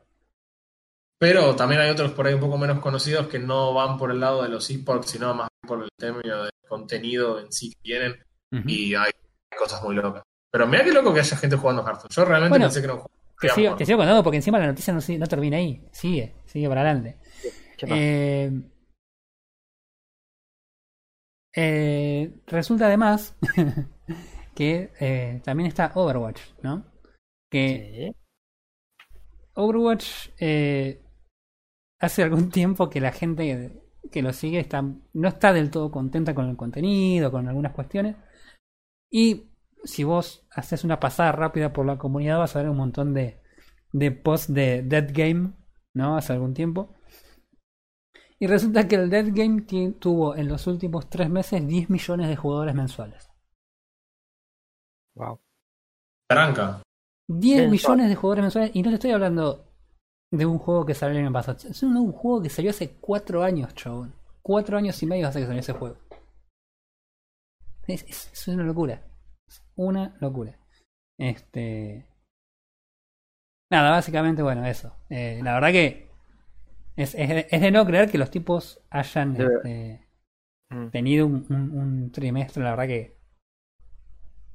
[1.17, 4.19] pero también hay otros por ahí un poco menos conocidos que no van por el
[4.19, 8.15] lado de los esports, sino más por el término del contenido en sí que tienen.
[8.65, 9.11] Y hay
[9.57, 10.23] cosas muy locas.
[10.51, 12.09] Pero mira qué loco que haya gente jugando Hearthstone.
[12.15, 13.11] Yo realmente Bueno, pensé que un juego.
[13.39, 15.87] Te que sigo, te sigo contando porque encima la noticia no, sigue- no termina ahí.
[15.91, 17.17] Sigue, sigue para adelante.
[17.77, 17.97] ¿Qué más?
[18.01, 18.51] Eh,
[21.61, 23.35] eh, resulta además
[24.55, 26.85] que eh, también está Overwatch, ¿no?
[27.51, 28.15] Que Sí.
[29.55, 31.03] Overwatch eh,
[31.99, 36.33] hace algún tiempo que la gente que lo sigue está, no está del todo contenta
[36.33, 38.15] con el contenido, con algunas cuestiones.
[39.11, 39.49] Y
[39.83, 43.41] si vos haces una pasada rápida por la comunidad vas a ver un montón de,
[43.91, 45.51] de posts de Dead Game,
[45.93, 46.15] ¿no?
[46.15, 46.95] Hace algún tiempo.
[48.41, 49.61] Y resulta que el Dead Game
[49.99, 53.29] tuvo en los últimos tres meses 10 millones de jugadores mensuales.
[55.15, 55.39] Wow.
[56.29, 56.81] Tranca.
[57.27, 57.69] 10 Mensual.
[57.71, 58.71] millones de jugadores mensuales.
[58.75, 59.65] Y no te estoy hablando
[60.31, 61.57] de un juego que salió el año pasado.
[61.69, 64.13] Es un, un juego que salió hace 4 años, chabón.
[64.41, 65.97] 4 años y medio hace que salió ese juego.
[67.87, 69.03] Es, es- es una locura.
[69.47, 70.57] Es una locura.
[71.19, 72.07] Este.
[73.71, 74.95] Nada, básicamente, bueno, eso.
[75.09, 76.08] Eh, la verdad que
[77.01, 80.07] es, es de- es de no creer que los tipos hayan este,
[80.71, 80.89] Mm.
[80.91, 83.17] tenido un, un- un trimestre, la verdad que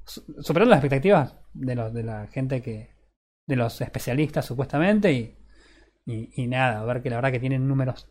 [0.05, 2.93] su- superando las expectativas de los de la gente que
[3.47, 5.37] de los especialistas supuestamente y,
[6.05, 8.09] y, y nada, a ver que la verdad que tienen números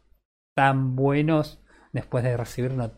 [0.55, 1.63] tan buenos
[1.93, 2.93] después de recibir una-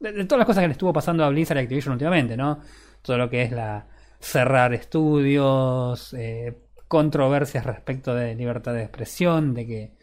[0.00, 2.60] de, de todas las cosas que le estuvo pasando a Blizzard y Activision últimamente, ¿no?
[3.02, 3.88] Todo lo que es la
[4.20, 6.56] cerrar estudios, eh,
[6.88, 9.97] controversias respecto de libertad de expresión, de que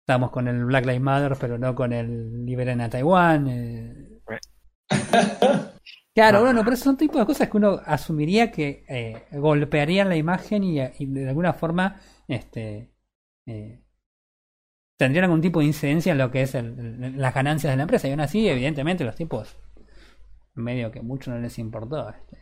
[0.00, 3.46] estamos con el Black Lives Matter, pero no con el Liberen a Taiwán.
[3.48, 4.20] eh.
[6.12, 10.64] Claro, bueno, pero son tipos de cosas que uno asumiría que eh, golpearían la imagen
[10.64, 12.90] y, y de alguna forma este,
[13.46, 13.80] eh,
[14.98, 17.84] tendrían algún tipo de incidencia en lo que es el- el- las ganancias de la
[17.84, 18.08] empresa.
[18.08, 19.56] Y aún así, evidentemente, los tipos
[20.54, 22.10] medio que mucho no les importó.
[22.10, 22.38] este.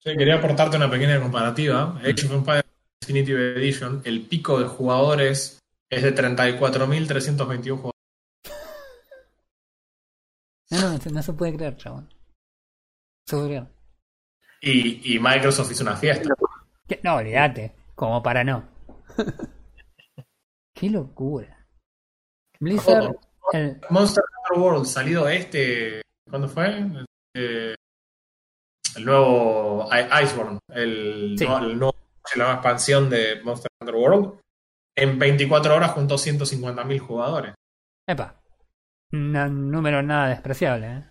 [0.00, 1.96] Sí, quería aportarte una pequeña comparativa.
[2.00, 2.64] Age of Empires
[3.08, 5.58] Definitive Edition, el pico de jugadores
[5.90, 7.92] es de 34.321 jugadores.
[10.70, 12.08] No, no, no se puede creer, chabón.
[13.26, 13.66] Se puede creer.
[14.62, 16.30] Y, y Microsoft hizo una fiesta.
[16.88, 16.98] ¿Qué?
[17.04, 17.74] No, olvídate.
[17.94, 18.66] Como para no.
[20.74, 21.66] Qué locura.
[22.58, 23.14] Blizzard.
[23.52, 26.00] el- Monster Hunter World, salido este.
[26.28, 26.86] ¿Cuándo fue?
[27.36, 27.74] Eh,
[28.96, 29.88] el nuevo
[30.22, 31.44] Iceborne, el, Sí.
[31.46, 31.94] no- el nuevo,
[32.36, 34.40] la nueva expansión de Monster Hunter World.
[34.96, 37.54] En 24 horas juntó 150.000 jugadores.
[38.08, 38.40] Epa.
[39.12, 41.04] Un número nada despreciable, ¿eh?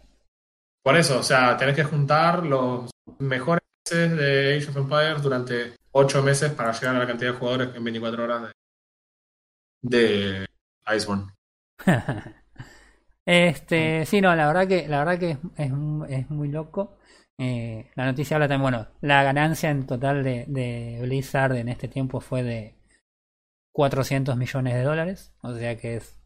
[0.83, 5.75] Por eso, o sea, tenés que juntar los mejores meses de Age of Empires durante
[5.91, 8.51] 8 meses para llegar a la cantidad de jugadores en 24 horas
[9.81, 10.47] de, de
[10.95, 11.31] Iceborne.
[13.25, 16.97] este, sí, no, la verdad que, la verdad que es, es, mu- es muy loco.
[17.43, 21.89] Eh, la noticia habla también, bueno, la ganancia en total de, de Blizzard en este
[21.89, 22.75] tiempo fue de
[23.73, 26.17] 400 millones de dólares, o sea que es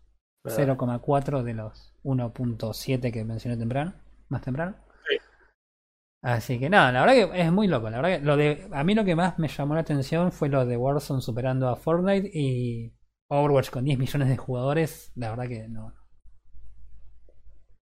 [0.45, 3.95] 0,4 de los 1.7 que mencioné temprano,
[4.29, 4.75] más temprano.
[5.09, 5.17] Sí.
[6.21, 7.89] Así que nada, la verdad que es muy loco.
[7.89, 10.49] La verdad que lo de, a mí lo que más me llamó la atención fue
[10.49, 12.93] lo de Warzone superando a Fortnite y
[13.29, 15.11] Overwatch con 10 millones de jugadores.
[15.15, 15.95] La verdad que no.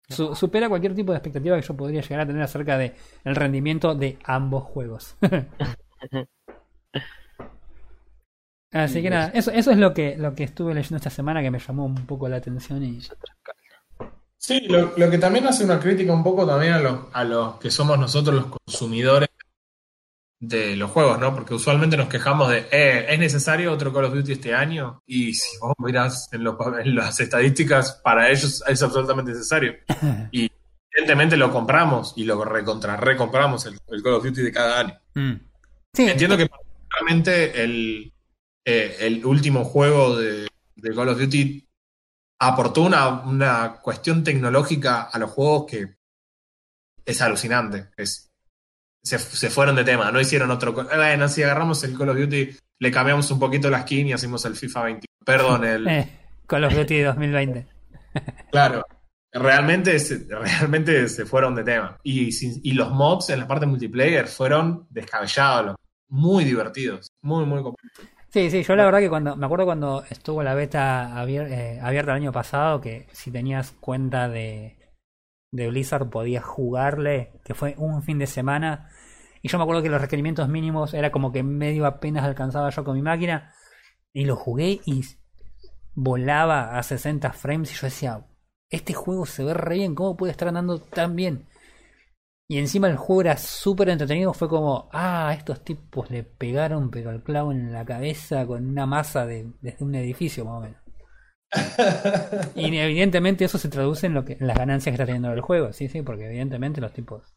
[0.09, 2.95] Su- supera cualquier tipo de expectativa que yo podría llegar a tener acerca de
[3.25, 5.17] el rendimiento de ambos juegos.
[8.73, 11.51] Así que nada, eso, eso es lo que, lo que estuve leyendo esta semana que
[11.51, 13.01] me llamó un poco la atención y
[14.39, 17.57] Sí, lo, lo que también hace una crítica un poco también a los, a los
[17.57, 19.29] que somos nosotros los consumidores
[20.39, 21.35] de los juegos, ¿no?
[21.35, 25.03] Porque usualmente nos quejamos de, eh, ¿es necesario otro Call of Duty este año?
[25.07, 26.45] Y si vos mirás en,
[26.95, 29.75] las estadísticas, para ellos es absolutamente necesario.
[30.33, 30.51] Y
[30.91, 35.01] evidentemente lo compramos y lo recontra recompramos el, el Call of Duty de cada año.
[35.15, 35.35] Mm.
[35.93, 38.13] Sí, Entiendo que particularmente el,
[38.65, 41.67] eh, el último juego de, de Call of Duty
[42.39, 45.97] aportó una, una cuestión tecnológica a los juegos que
[47.05, 47.89] es alucinante.
[47.97, 48.31] Es,
[49.07, 50.73] se, se fueron de tema, no hicieron otro.
[50.73, 54.45] Bueno, si agarramos el Call of Duty, le cambiamos un poquito la skin y hacemos
[54.45, 55.07] el FIFA 20.
[55.25, 55.87] Perdón, el.
[55.89, 56.09] eh,
[56.47, 57.67] Call of Duty 2020.
[58.51, 58.85] Claro.
[59.33, 61.99] Realmente, se- realmente se fueron de tema.
[62.03, 62.31] Y,
[62.69, 65.77] y los mods en la parte multiplayer fueron descabellados,
[66.09, 67.09] muy divertidos.
[67.23, 67.75] Muy, muy comp-
[68.31, 71.81] Sí, sí, yo la verdad que cuando me acuerdo cuando estuvo la beta abier- eh,
[71.83, 74.79] abierta el año pasado, que si tenías cuenta de,
[75.53, 78.89] de Blizzard podías jugarle, que fue un fin de semana,
[79.47, 82.83] y yo me acuerdo que los requerimientos mínimos era como que medio apenas alcanzaba yo
[82.83, 83.55] con mi máquina,
[84.13, 85.05] y lo jugué y
[85.95, 88.27] volaba a 60 frames, y yo decía,
[88.71, 91.47] este juego se ve re bien, ¿cómo puede estar andando tan bien?
[92.49, 97.11] Y encima el juego era súper entretenido, fue como, ah, estos tipos le pegaron pero
[97.11, 100.83] al clavo en la cabeza con una masa de, desde un edificio más o menos.
[102.57, 105.41] Y evidentemente eso se traduce en lo que en las ganancias que está teniendo el
[105.41, 107.33] juego, sí, sí, porque evidentemente los tipos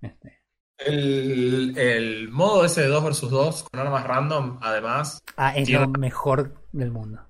[0.00, 0.41] este,
[0.86, 5.86] El, el modo ese de 2 vs 2 con armas random, además, ah, es Tiene-
[5.86, 7.20] lo mejor del mundo.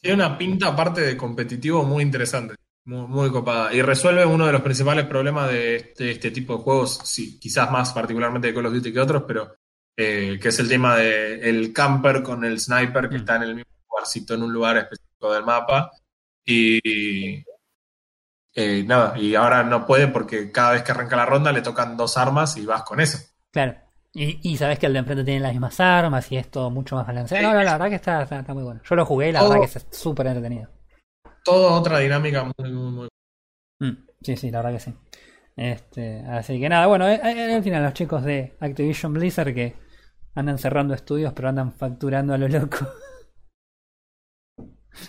[0.00, 2.54] tiene una pinta aparte de competitivo muy interesante,
[2.86, 3.72] muy, muy copada.
[3.72, 7.70] Y resuelve uno de los principales problemas de este, este tipo de juegos, sí, quizás
[7.70, 9.54] más particularmente de Call of Duty que otros, pero
[9.96, 13.20] eh, que es el tema de el camper con el sniper que Mm.
[13.20, 15.90] está en el mismo lugarcito en un lugar específico del mapa.
[16.44, 17.42] Y
[18.54, 21.96] eh, nada, y ahora no puede porque cada vez que arranca la ronda le tocan
[21.96, 23.18] dos armas y vas con eso.
[23.52, 23.74] Claro.
[24.12, 26.94] Y, y sabes que el de enfrente tiene las mismas armas y es todo mucho
[26.94, 27.42] más balanceado.
[27.48, 28.80] No, no, la verdad que está, está, está muy bueno.
[28.88, 30.70] Yo lo jugué y la Todo- verdad que es súper entretenido.
[31.44, 33.08] Toda otra dinámica muy, muy, muy
[33.80, 34.94] Mm, sí, sí, la verdad que sí.
[35.56, 39.74] Este, así que nada, bueno, eh, eh, al final los chicos de Activision Blizzard que
[40.36, 42.86] andan cerrando estudios pero andan facturando a lo loco.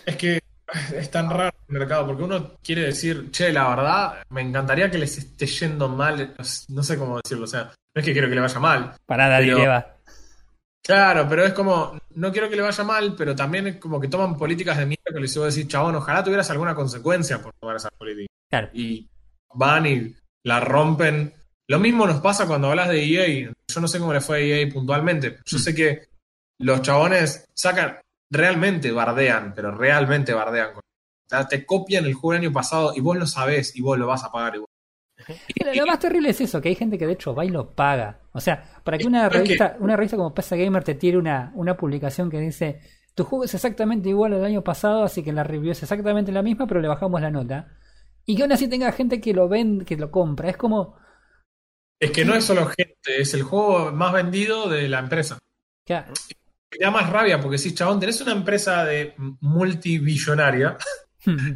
[0.06, 0.40] Es que
[0.96, 4.98] es tan raro el mercado, porque uno quiere decir, che, la verdad, me encantaría que
[4.98, 6.36] les esté yendo mal,
[6.70, 8.96] no sé cómo decirlo, o sea, no es que quiero que le vaya mal.
[9.06, 9.92] Para nadie Pero- le va.
[10.86, 14.08] Claro, pero es como, no quiero que le vaya mal, pero también es como que
[14.08, 17.54] toman políticas de mierda que les iba a decir, chabón, ojalá tuvieras alguna consecuencia por
[17.60, 18.30] tomar esas políticas.
[18.52, 18.70] Claro.
[18.72, 19.10] Y
[19.56, 21.34] van y la rompen.
[21.68, 23.52] Lo mismo nos pasa cuando hablas de EA.
[23.68, 25.40] Yo no sé cómo le fue a EA puntualmente.
[25.44, 26.08] Yo sé que
[26.60, 27.98] los chabones sacan,
[28.32, 30.78] realmente bardean, pero realmente bardean.
[30.78, 30.82] O
[31.30, 34.08] sea, te copian el juego del año pasado y vos lo sabés y vos lo
[34.08, 34.70] vas a pagar igual.
[35.66, 37.74] Lo, lo más terrible es eso, que hay gente que de hecho va y lo
[37.74, 38.20] paga.
[38.34, 41.78] O sea, para que una revista, una revista como PC Gamer te tire una, una
[41.78, 42.82] publicación que dice
[43.16, 46.44] tu juego es exactamente igual al año pasado, así que la review es exactamente la
[46.44, 47.78] misma, pero le bajamos la nota.
[48.26, 50.50] Y que aún así tenga gente que lo ven, que lo compra.
[50.50, 50.98] Es como,
[52.00, 55.40] Es que no es solo gente, es el juego más vendido de la empresa.
[56.80, 60.78] Ya, Me da más rabia porque si, chabón, tenés una empresa de multibillonaria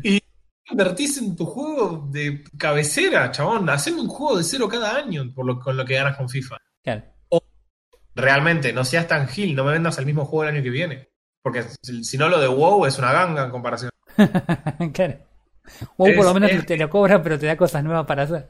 [0.03, 0.21] y
[0.69, 3.69] invertís en tu juego de cabecera, chabón.
[3.69, 6.57] Haceme un juego de cero cada año por lo, con lo que ganas con FIFA.
[6.83, 7.03] claro.
[8.15, 11.09] Realmente, no seas tan gil, no me vendas el mismo juego el año que viene.
[11.41, 13.91] Porque si, no, lo de WoW es una ganga en comparación.
[14.93, 15.19] claro.
[15.95, 18.49] O por lo menos es- te lo cobra, pero te da cosas nuevas para hacer.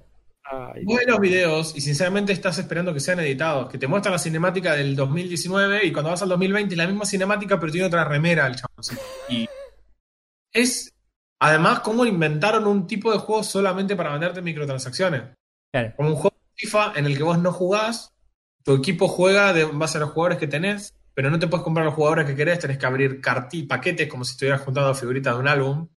[0.52, 4.14] Ay, Vos ves los videos y sinceramente estás esperando que sean editados, que te muestran
[4.14, 8.04] la cinemática del 2019 y cuando vas al 2020 la misma cinemática pero tiene otra
[8.04, 9.02] remera el chaboncito.
[9.30, 9.47] Y
[10.52, 10.91] es
[11.39, 15.24] además cómo inventaron un tipo de juego solamente para venderte microtransacciones.
[15.72, 15.93] Claro.
[15.95, 18.14] Como un juego de FIFA en el que vos no jugás,
[18.64, 21.64] tu equipo juega de en base a los jugadores que tenés, pero no te puedes
[21.64, 25.36] comprar los jugadores que querés, tenés que abrir carti paquetes como si estuvieras juntando figuritas
[25.36, 25.88] de un álbum.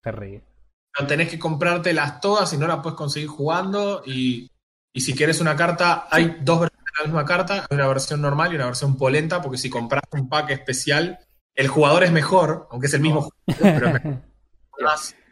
[0.00, 0.55] Terrible.
[0.98, 4.02] No, tenés que comprártelas todas y no las puedes conseguir jugando.
[4.06, 4.50] Y,
[4.92, 8.20] y si quieres una carta, hay dos versiones de la misma carta: hay una versión
[8.22, 9.42] normal y una versión polenta.
[9.42, 11.18] Porque si compras un pack especial,
[11.54, 14.22] el jugador es mejor, aunque es el mismo jugador, pero es mejor.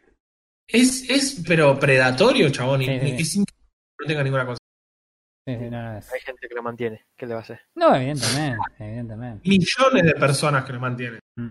[0.66, 2.80] Es, es pero predatorio, chabón.
[2.82, 3.22] y Sí, sí, sí.
[3.22, 3.54] Es increíble
[3.98, 4.58] que no tenga ninguna cosa.
[5.46, 7.04] Sí, sí, no, no, es- Hay gente que lo mantiene.
[7.16, 7.60] ¿Qué le va a hacer?
[7.74, 9.46] no, evidentemente, evidentemente.
[9.48, 11.20] Millones de personas que lo mantienen.
[11.36, 11.48] Mm.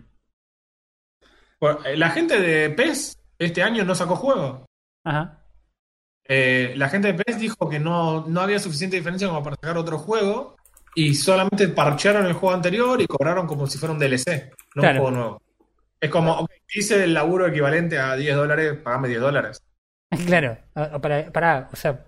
[1.60, 4.66] Bueno, eh, la gente de PES este año no sacó juego.
[5.06, 5.40] Ajá.
[6.26, 9.78] Eh, la gente de PES dijo que no, no había suficiente diferencia como para sacar
[9.78, 10.56] otro juego
[10.96, 15.00] y solamente parchearon el juego anterior y cobraron como si fuera un DLC, no Claro.
[15.00, 15.42] un juego nuevo.
[16.00, 19.62] Es como, ok, hice el laburo equivalente a 10 dólares, pagame 10 dólares.
[20.28, 22.06] Claro, o para, para, o sea,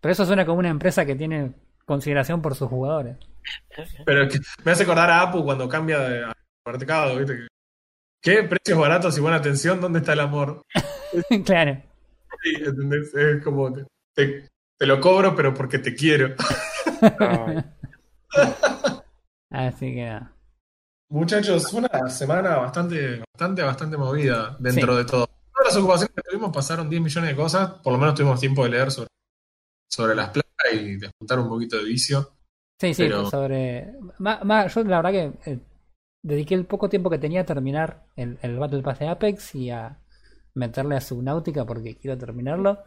[0.00, 1.52] pero eso suena como una empresa que tiene
[1.84, 3.16] consideración por sus jugadores.
[4.06, 6.32] Pero es que me hace acordar a Apu cuando cambia de a
[6.64, 7.47] mercado, ¿viste?
[8.22, 8.42] ¿Qué?
[8.44, 10.62] Precios baratos y buena atención, ¿dónde está el amor?
[11.44, 11.82] claro.
[12.42, 13.14] Sí, ¿entendés?
[13.14, 13.72] Es como,
[14.14, 14.48] te,
[14.80, 16.34] lo cobro, pero porque te quiero.
[19.50, 20.18] Así que.
[21.10, 24.98] Muchachos, fue una semana bastante, bastante, bastante movida dentro Sí.
[24.98, 25.26] de todo.
[25.26, 28.62] Todas las ocupaciones que tuvimos pasaron 10 millones de cosas, por lo menos tuvimos tiempo
[28.64, 29.08] de leer sobre,
[29.90, 32.32] sobre las placas y de juntar un poquito de vicio.
[32.80, 33.94] Sí, sí, Pero- sobre.
[34.18, 35.10] ma- ma- yo la verdad
[35.42, 35.58] que eh,
[36.22, 39.70] dediqué el poco tiempo que tenía a terminar el, el Battle Pass de Apex y
[39.70, 39.98] a
[40.54, 42.82] meterle a Subnautica porque quiero terminarlo.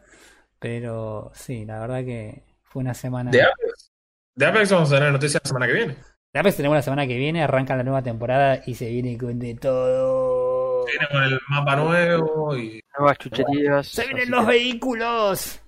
[0.59, 3.31] Pero sí, la verdad que fue una semana.
[3.31, 3.91] De Apex,
[4.35, 5.95] de Apex vamos a tener noticias la semana que viene.
[6.33, 9.37] De Apex tenemos la semana que viene, arranca la nueva temporada y se viene con
[9.39, 10.85] de todo.
[10.85, 13.87] Viene con el mapa nuevo y nuevas chucherías.
[13.87, 15.61] ¡Se vienen los que vehículos!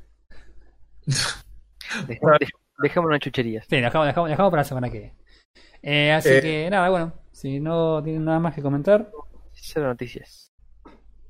[2.07, 2.49] dej- dej-
[2.80, 3.66] Dejémonos en chucherías.
[3.70, 5.16] Sí, dejamos, dejamos, dejamos para la semana que viene.
[5.82, 6.41] Eh, así Eh.
[6.41, 7.14] que nada, bueno,
[7.44, 9.12] si no tienen nada más que comentar.
[9.52, 10.54] Cero noticias.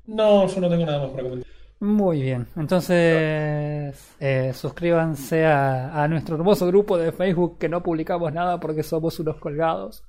[0.06, 1.52] No, yo no tengo nada más para comentar.
[1.80, 8.32] Muy bien, entonces eh, suscríbanse a, a nuestro hermoso grupo de Facebook que no publicamos
[8.32, 10.04] nada porque somos unos colgados.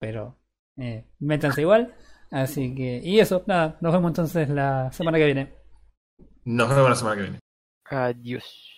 [0.00, 0.36] Pero
[0.76, 1.94] eh, métanse igual.
[2.32, 5.54] Así que, y eso, nada, nos vemos entonces la semana que viene.
[6.44, 7.38] Nos vemos la semana que viene.
[7.84, 8.69] Adiós.